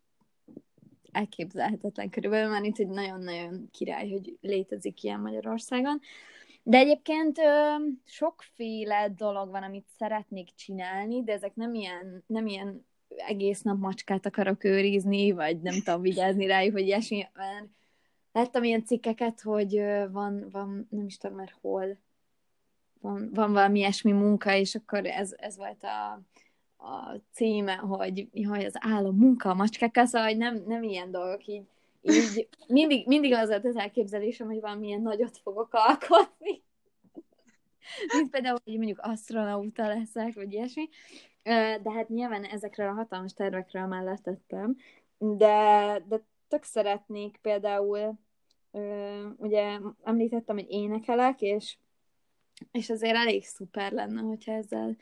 elképzelhetetlen 1.12 2.10
körülbelül, 2.10 2.50
mert 2.50 2.64
itt 2.64 2.78
egy 2.78 2.88
nagyon-nagyon 2.88 3.68
király, 3.70 4.10
hogy 4.10 4.38
létezik 4.40 5.02
ilyen 5.02 5.20
Magyarországon. 5.20 6.00
De 6.62 6.78
egyébként 6.78 7.38
ö, 7.38 7.74
sokféle 8.04 9.08
dolog 9.16 9.50
van, 9.50 9.62
amit 9.62 9.86
szeretnék 9.98 10.54
csinálni, 10.54 11.22
de 11.22 11.32
ezek 11.32 11.54
nem 11.54 11.74
ilyen, 11.74 12.24
nem 12.26 12.46
ilyen 12.46 12.86
egész 13.16 13.62
nap 13.62 13.78
macskát 13.78 14.26
akarok 14.26 14.64
őrizni, 14.64 15.30
vagy 15.30 15.60
nem 15.60 15.82
tudom 15.84 16.00
vigyázni 16.00 16.46
rájuk, 16.46 16.72
hogy 16.72 16.86
ilyesmi, 16.86 17.26
mert 17.34 17.66
láttam 18.32 18.62
ilyen 18.62 18.84
cikkeket, 18.84 19.40
hogy 19.40 19.82
van, 20.10 20.48
van 20.50 20.86
nem 20.90 21.06
is 21.06 21.16
tudom 21.16 21.36
már 21.36 21.54
hol, 21.60 21.96
van, 23.00 23.30
van 23.32 23.52
valami 23.52 23.78
ilyesmi 23.78 24.12
munka, 24.12 24.54
és 24.54 24.74
akkor 24.74 25.06
ez, 25.06 25.34
ez 25.36 25.56
volt 25.56 25.82
a, 25.82 26.20
a 26.84 27.20
címe, 27.32 27.74
hogy, 27.74 28.28
hogy 28.48 28.64
az 28.64 28.74
álom 28.78 29.16
munka 29.16 29.50
a 29.50 29.54
macskákkal, 29.54 30.06
szóval 30.06 30.28
hogy 30.28 30.36
nem, 30.36 30.62
nem 30.66 30.82
ilyen 30.82 31.10
dolgok 31.10 31.46
így, 31.46 31.62
így 32.02 32.48
mindig, 32.66 33.06
mindig 33.06 33.32
az 33.32 33.48
volt 33.48 33.64
az 33.64 33.76
elképzelésem, 33.76 34.46
hogy 34.46 34.60
valamilyen 34.60 35.02
nagyot 35.02 35.38
fogok 35.38 35.68
alkotni. 35.72 36.62
Mint 38.16 38.30
például, 38.30 38.58
hogy 38.64 38.76
mondjuk 38.76 38.98
asztronauta 39.02 39.88
leszek, 39.88 40.34
vagy 40.34 40.52
ilyesmi. 40.52 40.88
De 41.82 41.92
hát 41.92 42.08
nyilván 42.08 42.44
ezekről 42.44 42.88
a 42.88 42.92
hatalmas 42.92 43.32
tervekről 43.32 43.86
már 43.86 44.02
letettem. 44.02 44.76
De, 45.18 46.04
de 46.08 46.20
tök 46.48 46.62
szeretnék 46.62 47.38
például, 47.42 48.18
ugye 49.36 49.78
említettem, 50.02 50.56
hogy 50.56 50.70
énekelek, 50.70 51.40
és, 51.40 51.76
és 52.72 52.90
azért 52.90 53.16
elég 53.16 53.44
szuper 53.44 53.92
lenne, 53.92 54.20
hogyha 54.20 54.52
ezzel 54.52 54.96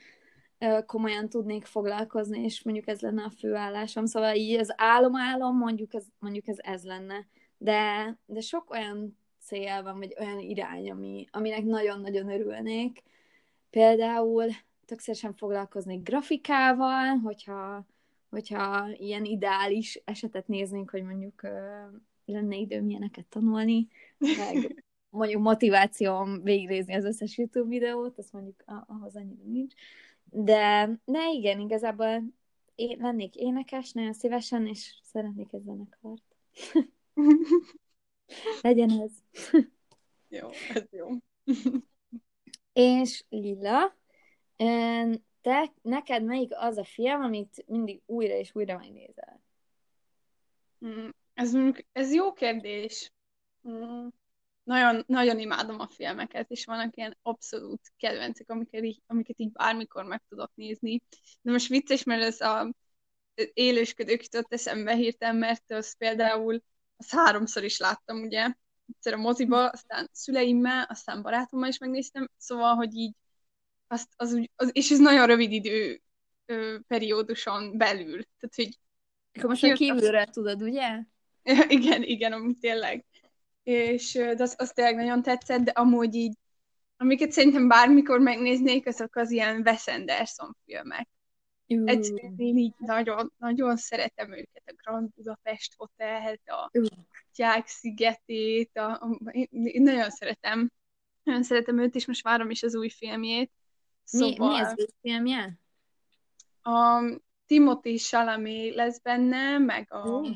komolyan 0.85 1.29
tudnék 1.29 1.65
foglalkozni, 1.65 2.43
és 2.43 2.63
mondjuk 2.63 2.87
ez 2.87 2.99
lenne 2.99 3.23
a 3.23 3.29
főállásom. 3.29 4.05
Szóval 4.05 4.35
így 4.35 4.59
az 4.59 4.73
álom-álom, 4.77 5.57
mondjuk 5.57 5.93
ez, 5.93 6.05
mondjuk 6.19 6.47
ez, 6.47 6.57
ez 6.59 6.83
lenne. 6.83 7.27
De, 7.57 8.17
de 8.25 8.39
sok 8.39 8.69
olyan 8.69 9.17
cél 9.39 9.83
van, 9.83 9.97
vagy 9.97 10.15
olyan 10.19 10.39
irány, 10.39 10.91
ami, 10.91 11.27
aminek 11.31 11.63
nagyon-nagyon 11.63 12.29
örülnék. 12.29 13.03
Például 13.69 14.45
tök 14.85 14.99
szívesen 14.99 15.33
foglalkoznék 15.33 16.03
grafikával, 16.03 17.17
hogyha, 17.17 17.85
hogyha 18.29 18.89
ilyen 18.93 19.25
ideális 19.25 20.01
esetet 20.05 20.47
néznénk, 20.47 20.89
hogy 20.89 21.03
mondjuk 21.03 21.41
lenne 22.25 22.55
időm 22.55 22.89
ilyeneket 22.89 23.25
tanulni, 23.25 23.87
meg 24.17 24.83
mondjuk 25.09 25.41
motivációm 25.41 26.43
végignézni 26.43 26.93
az 26.93 27.05
összes 27.05 27.37
YouTube 27.37 27.69
videót, 27.69 28.17
azt 28.17 28.33
mondjuk 28.33 28.63
ahhoz 28.87 29.15
annyira 29.15 29.43
nincs. 29.45 29.73
De, 30.33 30.89
de 31.05 31.29
igen, 31.31 31.59
igazából 31.59 32.23
én 32.75 32.97
lennék 32.99 33.35
énekes 33.35 33.91
nagyon 33.91 34.13
szívesen, 34.13 34.67
és 34.67 34.99
szeretnék 35.03 35.53
egy 35.53 35.63
zenekart. 35.63 36.23
Legyen 38.61 38.89
ez. 38.89 39.11
jó, 40.39 40.49
ez 40.73 40.85
jó. 40.91 41.07
és 42.73 43.23
Lila, 43.29 43.95
te, 45.41 45.73
neked 45.81 46.23
melyik 46.23 46.51
az 46.55 46.77
a 46.77 46.83
film, 46.83 47.21
amit 47.21 47.63
mindig 47.67 48.01
újra 48.05 48.33
és 48.33 48.55
újra 48.55 48.77
megnézel? 48.77 49.41
Mm, 50.85 51.09
ez, 51.33 51.53
ez 51.91 52.13
jó 52.13 52.33
kérdés. 52.33 53.11
Nagyon, 54.63 55.03
nagyon 55.07 55.39
imádom 55.39 55.79
a 55.79 55.87
filmeket, 55.87 56.49
és 56.49 56.65
vannak 56.65 56.95
ilyen 56.95 57.17
abszolút 57.21 57.81
kedvencek, 57.97 58.49
amiket 58.49 58.83
így, 58.83 59.01
amiket 59.07 59.39
így 59.39 59.51
bármikor 59.51 60.03
meg 60.03 60.23
tudok 60.29 60.51
nézni. 60.55 61.01
De 61.41 61.51
most 61.51 61.67
vicces, 61.67 62.03
mert 62.03 62.21
ez 62.23 62.41
a 62.41 62.73
élősködők 63.53 64.23
jutott 64.23 64.53
eszembe 64.53 64.95
hirtelen, 64.95 65.35
mert 65.35 65.71
az 65.71 65.97
például 65.97 66.63
az 66.97 67.09
háromszor 67.09 67.63
is 67.63 67.77
láttam, 67.77 68.21
ugye, 68.21 68.53
egyszer 68.95 69.13
a 69.13 69.17
moziba, 69.17 69.69
aztán 69.69 70.09
szüleimmel, 70.11 70.85
aztán 70.89 71.21
barátommal 71.21 71.69
is 71.69 71.77
megnéztem, 71.77 72.29
szóval, 72.37 72.75
hogy 72.75 72.95
így 72.95 73.13
azt, 73.87 74.07
az 74.15 74.33
úgy, 74.33 74.49
az, 74.55 74.69
és 74.73 74.91
ez 74.91 74.99
nagyon 74.99 75.27
rövid 75.27 75.51
idő 75.51 76.01
ö, 76.45 76.77
perióduson 76.87 77.77
belül. 77.77 78.23
Tehát, 78.39 78.55
hogy 78.55 78.79
akkor 79.33 79.49
most 79.49 79.63
a 79.63 79.73
kívülre 79.73 80.25
tudod, 80.25 80.61
ugye? 80.61 80.99
igen, 81.77 82.03
igen, 82.03 82.33
amúgy 82.33 82.57
tényleg. 82.59 83.05
És 83.63 84.13
de 84.13 84.43
az, 84.43 84.55
az 84.57 84.71
tényleg 84.71 84.95
nagyon 84.95 85.21
tetszett, 85.21 85.61
de 85.61 85.71
amúgy 85.71 86.15
így, 86.15 86.37
amiket 86.97 87.31
szerintem 87.31 87.67
bármikor 87.67 88.19
megnéznék, 88.19 88.87
azok 88.87 89.15
az 89.15 89.31
ilyen 89.31 89.61
Wes 89.65 89.87
Anderson 89.87 90.57
filmek. 90.65 91.07
Uh. 91.67 91.83
Egyszerűen 91.85 92.33
én 92.37 92.57
így 92.57 92.73
nagyon, 92.77 93.33
nagyon 93.37 93.77
szeretem 93.77 94.31
őket, 94.31 94.63
a 94.65 94.73
Grand 94.75 95.09
Budapest 95.15 95.73
Hotel, 95.77 96.37
a 96.45 96.69
uh. 96.73 96.85
Tyák 97.33 97.67
szigetét, 97.67 98.77
a, 98.77 98.91
a, 98.91 99.19
én, 99.31 99.47
én 99.51 99.81
nagyon 99.81 100.09
szeretem. 100.09 100.71
Nagyon 101.23 101.43
szeretem 101.43 101.79
őt, 101.79 101.95
és 101.95 102.05
most 102.05 102.23
várom 102.23 102.49
is 102.49 102.63
az 102.63 102.75
új 102.75 102.89
filmjét. 102.89 103.51
Szóval... 104.03 104.27
Mi, 104.27 104.35
mi 104.35 104.45
szóval 104.45 104.65
az 104.65 104.73
új 104.77 104.85
filmje? 105.01 105.59
A 106.61 107.03
Timothy 107.45 107.97
Chalamet 107.97 108.75
lesz 108.75 108.99
benne, 108.99 109.57
meg 109.57 109.93
a... 109.93 110.09
Uh 110.09 110.27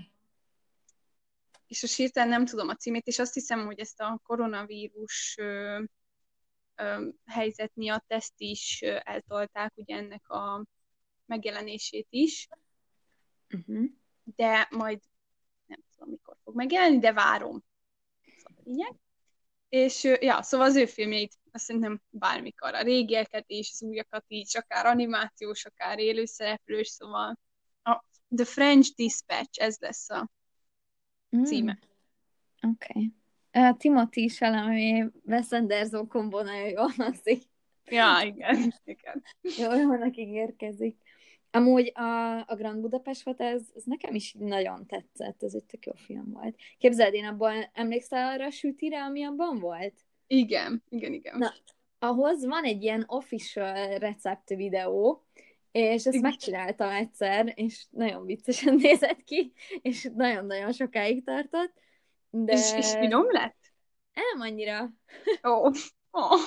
és 1.67 1.83
a 1.83 1.87
hirtelen 1.95 2.29
nem 2.29 2.45
tudom 2.45 2.67
a 2.67 2.75
címét, 2.75 3.07
és 3.07 3.19
azt 3.19 3.33
hiszem, 3.33 3.65
hogy 3.65 3.79
ezt 3.79 4.01
a 4.01 4.21
koronavírus 4.23 5.35
ö, 5.37 5.83
ö, 6.75 7.07
helyzet 7.25 7.71
miatt 7.73 8.05
ezt 8.07 8.33
is 8.37 8.81
eltolták, 8.81 9.71
ugye 9.75 9.95
ennek 9.95 10.29
a 10.29 10.65
megjelenését 11.25 12.07
is, 12.09 12.47
uh-huh. 13.49 13.85
de 14.23 14.67
majd 14.71 14.99
nem 15.65 15.79
tudom, 15.91 16.09
mikor 16.09 16.37
fog 16.43 16.55
megjelenni, 16.55 16.99
de 16.99 17.13
várom. 17.13 17.63
Szóval 18.37 18.99
És 19.69 20.03
ja, 20.03 20.41
szóval 20.41 20.67
az 20.67 20.75
ő 20.75 20.85
filmjeit 20.85 21.33
azt 21.51 21.63
szerintem 21.63 22.01
bármikor, 22.09 22.73
a 22.73 22.81
régieket 22.81 23.43
is, 23.47 23.69
az 23.71 23.81
újakat 23.81 24.25
is, 24.27 24.55
akár 24.55 24.85
animációs, 24.85 25.65
akár 25.65 25.99
élőszereplős, 25.99 26.87
szóval 26.87 27.39
a 27.83 28.03
The 28.35 28.45
French 28.45 28.95
Dispatch, 28.95 29.61
ez 29.61 29.77
lesz 29.79 30.09
a 30.09 30.29
címe. 31.43 31.79
Mm. 32.65 32.69
Oké. 32.69 32.91
Okay. 32.91 33.11
Uh, 33.69 33.77
Timothy 33.77 34.27
Chalamet, 34.27 35.13
Wes 35.25 35.51
Anderson 35.51 36.07
kombó 36.07 36.41
nagyon 36.41 36.69
jól 36.69 36.91
hangzik. 36.97 37.43
Ja, 37.85 38.21
igen, 38.25 38.73
igen. 38.83 39.23
Jól 39.57 39.85
vannak 39.85 40.17
ígérkezik. 40.17 40.97
Amúgy 41.51 41.91
a, 41.93 42.37
a 42.47 42.55
Grand 42.55 42.81
Budapest 42.81 43.23
volt, 43.23 43.41
ez, 43.41 43.61
ez 43.75 43.83
nekem 43.83 44.15
is 44.15 44.35
nagyon 44.39 44.85
tetszett, 44.85 45.43
ez 45.43 45.53
egy 45.53 45.63
tök 45.63 45.85
jó 45.85 45.91
film 45.95 46.31
volt. 46.31 46.55
Képzeld, 46.77 47.13
én 47.13 47.25
abban 47.25 47.69
emlékszel 47.73 48.27
arra 48.33 48.45
a 48.45 48.49
sütire, 48.49 49.03
ami 49.03 49.23
abban 49.23 49.59
volt? 49.59 49.93
Igen, 50.27 50.83
igen, 50.89 51.13
igen. 51.13 51.37
Na, 51.37 51.53
ahhoz 51.99 52.45
van 52.45 52.63
egy 52.63 52.83
ilyen 52.83 53.03
official 53.07 53.97
recept 53.97 54.49
videó, 54.49 55.25
és 55.75 56.05
ezt 56.05 56.21
megcsináltam 56.21 56.89
egyszer, 56.89 57.51
és 57.55 57.85
nagyon 57.89 58.25
viccesen 58.25 58.75
nézett 58.81 59.23
ki, 59.23 59.53
és 59.81 60.09
nagyon-nagyon 60.15 60.71
sokáig 60.71 61.23
tartott. 61.23 61.73
De... 62.29 62.53
És, 62.53 62.73
és 62.77 62.91
finom 62.91 63.31
lett? 63.31 63.57
Nem 64.13 64.47
annyira. 64.47 64.93
Ó. 65.47 65.69
Oh. 66.17 66.31
Oh. 66.31 66.39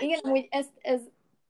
Igen, 0.00 0.20
hogy 0.22 0.46
ezt, 0.50 0.72
ez, 0.80 1.00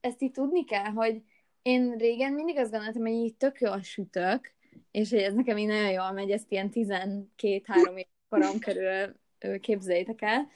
ezt 0.01 0.23
így 0.23 0.31
tudni 0.31 0.65
kell, 0.65 0.91
hogy 0.91 1.23
én 1.63 1.97
régen 1.97 2.33
mindig 2.33 2.59
azt 2.59 2.71
gondoltam, 2.71 3.03
hogy 3.03 3.13
így 3.13 3.35
tök 3.35 3.61
jól 3.61 3.83
sütök, 3.83 4.55
és 4.91 5.11
hogy 5.11 5.19
ez 5.19 5.35
nekem 5.35 5.57
így 5.57 5.67
nagyon 5.67 5.91
jól 5.91 6.13
megy, 6.13 6.31
ezt 6.31 6.53
ilyen 6.53 6.71
12-3 6.73 7.27
év 7.95 8.07
korom 8.29 8.59
körül 8.59 9.17
képzeljétek 9.61 10.23
el, 10.23 10.49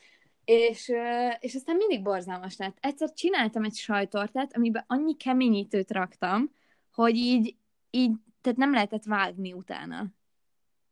és, 0.50 0.92
és 1.40 1.54
aztán 1.54 1.76
mindig 1.76 2.02
borzalmas 2.02 2.56
lett. 2.56 2.76
Egyszer 2.80 3.12
csináltam 3.12 3.64
egy 3.64 3.74
sajtortát, 3.74 4.56
amiben 4.56 4.84
annyi 4.86 5.16
keményítőt 5.16 5.90
raktam, 5.90 6.50
hogy 6.92 7.16
így, 7.16 7.56
így 7.90 8.10
tehát 8.40 8.58
nem 8.58 8.72
lehetett 8.72 9.04
vágni 9.04 9.52
utána. 9.52 10.06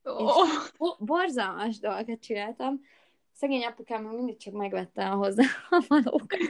Oh. 0.03 0.47
És 0.79 0.91
borzalmas 0.99 1.79
dolgokat 1.79 2.21
csináltam. 2.21 2.81
Szegény 3.33 3.65
apukám 3.65 4.05
mindig 4.05 4.37
csak 4.37 4.55
megvette 4.55 5.11
a 5.11 5.15
hozzá 5.15 5.45
a 5.71 5.85
valókat. 5.89 6.41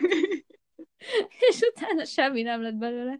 és 1.49 1.61
utána 1.75 2.05
semmi 2.05 2.43
nem 2.43 2.63
lett 2.63 2.77
belőle. 2.77 3.19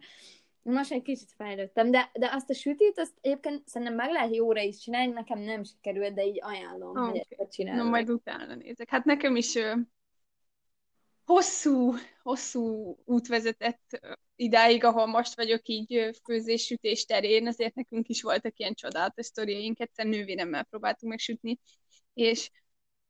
Most 0.61 0.91
egy 0.91 1.01
kicsit 1.01 1.31
fejlődtem, 1.37 1.91
de, 1.91 2.11
de 2.13 2.29
azt 2.31 2.49
a 2.49 2.53
sütét, 2.53 2.99
azt 2.99 3.13
egyébként 3.21 3.67
szerintem 3.67 3.95
meg 3.95 4.11
lehet 4.11 4.35
jóra 4.35 4.61
is 4.61 4.77
csinálni, 4.77 5.11
nekem 5.11 5.39
nem 5.39 5.63
sikerült, 5.63 6.13
de 6.13 6.25
így 6.25 6.39
ajánlom, 6.41 6.89
okay. 6.89 7.09
hogy 7.09 7.25
ezt 7.37 7.51
csinálom. 7.51 7.83
Na, 7.83 7.89
majd 7.89 8.09
utána 8.09 8.55
nézek. 8.55 8.89
Hát 8.89 9.05
nekem 9.05 9.35
is 9.35 9.55
ö, 9.55 9.73
hosszú, 11.25 11.93
hosszú 12.21 12.95
út 13.05 13.27
vezetett 13.27 13.99
idáig, 14.35 14.83
ahol 14.83 15.05
most 15.05 15.35
vagyok 15.35 15.67
így 15.67 16.19
főzés-sütés 16.23 17.05
terén, 17.05 17.47
azért 17.47 17.75
nekünk 17.75 18.07
is 18.07 18.21
voltak 18.21 18.59
ilyen 18.59 18.73
csodálatos 18.73 19.25
sztoriaink, 19.25 19.79
egyszer 19.79 20.05
nővéremmel 20.05 20.63
próbáltunk 20.63 21.11
megsütni, 21.11 21.59
és 22.13 22.51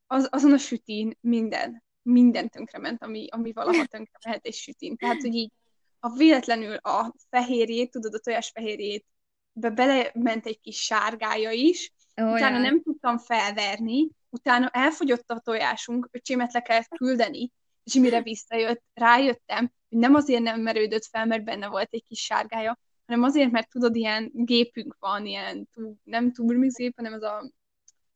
az, 0.07 0.27
azon 0.31 0.53
a 0.53 0.57
sütin 0.57 1.17
minden, 1.21 1.83
minden 2.01 2.49
tönkrement, 2.49 3.03
ami, 3.03 3.27
ami 3.29 3.51
valaha 3.51 3.85
tönkre 3.85 4.19
mehet 4.25 4.45
egy 4.45 4.53
sütin. 4.53 4.97
Tehát, 4.97 5.21
hogy 5.21 5.33
így 5.35 5.51
ha 5.99 6.09
véletlenül 6.09 6.75
a 6.75 7.13
fehérjét, 7.29 7.91
tudod, 7.91 8.13
a 8.13 8.19
tojás 8.19 8.49
fehérjét, 8.53 9.05
be 9.51 9.69
belement 9.69 10.45
egy 10.45 10.59
kis 10.59 10.81
sárgája 10.81 11.51
is, 11.51 11.93
oh, 12.15 12.31
utána 12.31 12.59
nem 12.59 12.81
tudtam 12.81 13.17
felverni, 13.17 14.09
utána 14.29 14.69
elfogyott 14.69 15.29
a 15.29 15.39
tojásunk, 15.39 16.07
öcsémet 16.12 16.53
le 16.53 16.62
kellett 16.62 16.97
küldeni, 16.97 17.51
és 17.83 17.93
mire 17.93 18.21
visszajött, 18.21 18.83
rájöttem, 18.93 19.71
hogy 19.89 19.99
nem 19.99 20.15
azért 20.15 20.41
nem 20.41 20.62
merődött 20.62 21.05
fel, 21.05 21.25
mert 21.25 21.43
benne 21.43 21.67
volt 21.67 21.93
egy 21.93 22.03
kis 22.03 22.19
sárgája, 22.19 22.79
hanem 23.05 23.23
azért, 23.23 23.51
mert 23.51 23.69
tudod, 23.69 23.95
ilyen 23.95 24.31
gépünk 24.33 24.95
van, 24.99 25.25
ilyen 25.25 25.69
nem 26.03 26.31
turmixgép, 26.31 26.95
hanem 26.95 27.13
az 27.13 27.23
a 27.23 27.51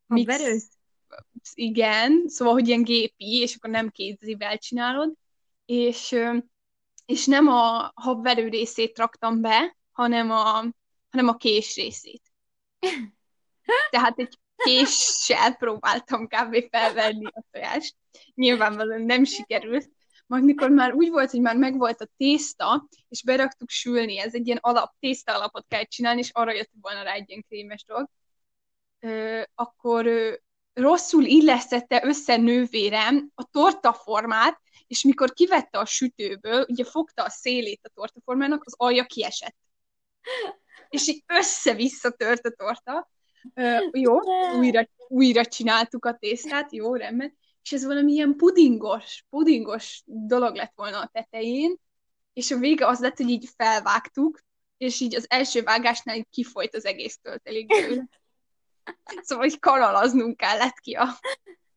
mix, 0.06 0.38
Verő? 0.38 0.58
igen, 1.54 2.24
szóval, 2.28 2.54
hogy 2.54 2.68
ilyen 2.68 2.84
gépi, 2.84 3.40
és 3.42 3.56
akkor 3.56 3.70
nem 3.70 3.90
kézivel 3.90 4.58
csinálod, 4.58 5.14
és 5.66 6.16
és 7.06 7.26
nem 7.26 7.48
a 7.48 7.92
habverő 7.96 8.48
részét 8.48 8.98
raktam 8.98 9.42
be, 9.42 9.78
hanem 9.92 10.32
a, 10.32 10.44
hanem 11.10 11.28
a 11.28 11.38
kés 11.38 11.76
részét. 11.76 12.22
Tehát 13.90 14.20
egy 14.20 14.38
késsel 14.56 15.56
próbáltam 15.56 16.28
kb. 16.28 16.66
felvenni 16.72 17.26
a 17.26 17.44
tojást. 17.52 17.96
Nyilvánvalóan 18.34 19.02
nem 19.02 19.24
sikerült. 19.24 19.90
Majd 20.26 20.44
mikor 20.44 20.70
már 20.70 20.94
úgy 20.94 21.10
volt, 21.10 21.32
hogy 21.32 21.42
már 21.42 21.58
megvolt 21.58 22.02
a 22.02 22.10
tészta, 22.18 22.88
és 23.10 23.24
beraktuk 23.24 23.70
sülni, 23.70 24.20
ez 24.20 24.34
egy 24.34 24.48
ilyen 24.48 24.60
alap, 24.62 24.94
tészta 25.00 25.36
alapot 25.36 25.66
kell 25.68 25.84
csinálni, 25.84 26.20
és 26.20 26.30
arra 26.32 26.52
jött 26.52 26.72
volna 26.82 27.04
rá 27.04 27.14
egy 27.14 27.30
ilyen 27.30 27.46
krémes 27.48 27.84
dolog, 27.86 28.10
ö, 29.00 29.42
akkor 29.56 30.06
ö, 30.06 30.34
rosszul 30.74 31.24
illesztette 31.24 32.02
össze 32.06 32.36
nővérem 32.36 33.32
a 33.36 33.44
torta 33.44 33.94
formát, 33.94 34.62
és 34.88 35.04
mikor 35.04 35.34
kivette 35.34 35.80
a 35.80 35.86
sütőből, 35.86 36.66
ugye 36.70 36.84
fogta 36.84 37.24
a 37.24 37.30
szélét 37.30 37.80
a 37.84 37.92
tortaformának, 37.94 38.64
az 38.66 38.74
alja 38.78 39.06
kiesett. 39.06 39.56
És 40.90 41.08
így 41.08 41.24
össze-vissza 41.28 42.12
tört 42.12 42.46
a 42.46 42.50
torta. 42.50 43.10
Ö, 43.54 43.78
jó, 43.92 44.20
újra, 44.58 44.88
újra 45.08 45.46
csináltuk 45.46 46.06
a 46.06 46.18
tésztát, 46.18 46.74
jó, 46.74 46.96
rendben. 46.96 47.38
És 47.62 47.72
ez 47.72 47.86
valami 47.86 48.12
ilyen 48.12 48.36
pudingos, 48.36 49.24
pudingos 49.30 50.02
dolog 50.06 50.56
lett 50.56 50.72
volna 50.76 51.00
a 51.00 51.10
tetején, 51.14 51.76
és 52.34 52.52
a 52.52 52.58
vége 52.58 52.88
az 52.88 53.00
lett, 53.00 53.18
hogy 53.18 53.30
így 53.30 53.50
felvágtuk, 53.56 54.40
és 54.78 55.00
így 55.00 55.16
az 55.16 55.26
első 55.30 55.62
vágásnál 55.62 56.16
így 56.16 56.28
kifolyt 56.30 56.76
az 56.76 56.86
egész 56.86 57.18
töltelék. 57.22 57.74
Szóval, 59.22 59.44
hogy 59.44 59.60
kanalaznunk 59.60 60.38
kellett 60.38 60.80
ki 60.80 60.94
a 60.94 61.08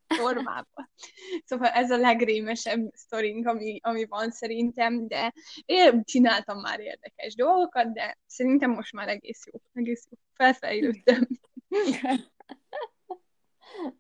formába. 0.07 0.91
Szóval 1.45 1.69
ez 1.69 1.91
a 1.91 1.97
legrémesebb 1.97 2.91
sztorink, 2.93 3.47
ami, 3.47 3.79
ami 3.83 4.05
van 4.05 4.31
szerintem, 4.31 5.09
de 5.09 5.33
én 5.65 6.05
csináltam 6.05 6.61
már 6.61 6.81
érdekes 6.81 7.35
dolgokat, 7.35 7.93
de 7.93 8.19
szerintem 8.27 8.71
most 8.71 8.93
már 8.93 9.09
egész 9.09 9.47
jó, 9.53 9.61
egész 9.73 10.07
jó. 10.11 10.19
Felfejlődtem. 10.33 11.27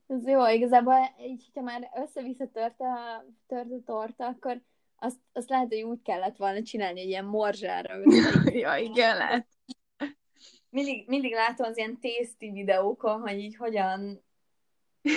Ez 0.06 0.26
jó, 0.26 0.46
igazából 0.46 1.14
így, 1.20 1.44
hogyha 1.44 1.70
már 1.70 1.90
össze-vissza 1.96 2.50
tört 2.52 2.80
a, 2.80 3.24
tört 3.46 3.70
a 3.70 3.82
torta, 3.84 4.26
akkor 4.26 4.62
azt, 4.98 5.18
azt 5.32 5.48
lehet, 5.48 5.68
hogy 5.68 5.82
úgy 5.82 6.02
kellett 6.02 6.36
volna 6.36 6.62
csinálni, 6.62 7.00
hogy 7.00 7.08
ilyen 7.08 7.24
morzsára. 7.24 7.94
ja, 8.62 8.76
igen, 8.76 9.16
lehet. 9.16 9.46
Mindig, 10.70 11.08
mindig 11.08 11.32
látom 11.32 11.66
az 11.66 11.76
ilyen 11.76 11.98
tészti 11.98 12.50
videókon, 12.50 13.20
hogy 13.20 13.38
így 13.38 13.56
hogyan 13.56 14.24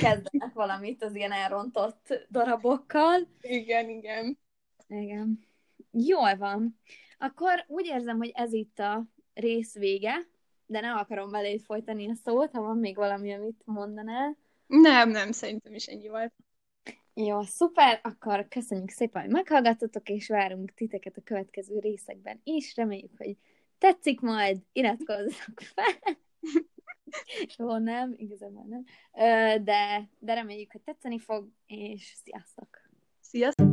kezdenek 0.02 0.54
valamit 0.54 1.04
az 1.04 1.16
ilyen 1.16 1.32
elrontott 1.32 2.28
darabokkal. 2.30 3.28
Igen, 3.42 3.90
igen. 3.90 4.40
Igen. 4.88 5.40
Jól 5.92 6.36
van. 6.36 6.80
Akkor 7.18 7.66
úgy 7.68 7.86
érzem, 7.86 8.18
hogy 8.18 8.32
ez 8.34 8.54
itt 8.54 8.80
a 8.80 9.06
rész 9.34 9.74
vége, 9.74 10.28
de 10.66 10.80
nem 10.80 10.98
akarom 10.98 11.32
beléd 11.32 11.62
folytani 11.62 12.10
a 12.10 12.16
szót, 12.16 12.52
ha 12.52 12.62
van 12.62 12.78
még 12.78 12.96
valami, 12.96 13.34
amit 13.34 13.62
mondanál. 13.66 14.38
Nem, 14.68 15.10
nem, 15.10 15.32
szerintem 15.32 15.74
is 15.74 15.86
ennyi 15.86 16.08
volt. 16.08 16.34
Jó, 17.14 17.42
szuper, 17.42 18.00
akkor 18.04 18.48
köszönjük 18.48 18.90
szépen, 18.90 19.22
hogy 19.22 19.32
meghallgattatok, 19.32 20.10
és 20.10 20.28
várunk 20.28 20.74
titeket 20.74 21.18
a 21.18 21.22
következő 21.22 21.80
részekben 21.80 22.42
is. 22.44 22.76
Reméljük, 22.76 23.18
hogy 23.18 23.38
tetszik 23.78 24.20
majd, 24.20 24.58
iratkozzatok 24.72 25.60
fel. 25.60 26.18
Jó, 27.58 27.78
nem, 27.78 28.14
igazából 28.18 28.66
nem. 28.68 28.84
De, 29.64 30.10
de 30.20 30.34
reméljük, 30.34 30.72
hogy 30.72 30.82
tetszeni 30.82 31.20
fog, 31.20 31.50
és 31.66 32.14
sziasztok! 32.24 32.68
Sziasztok! 33.20 33.69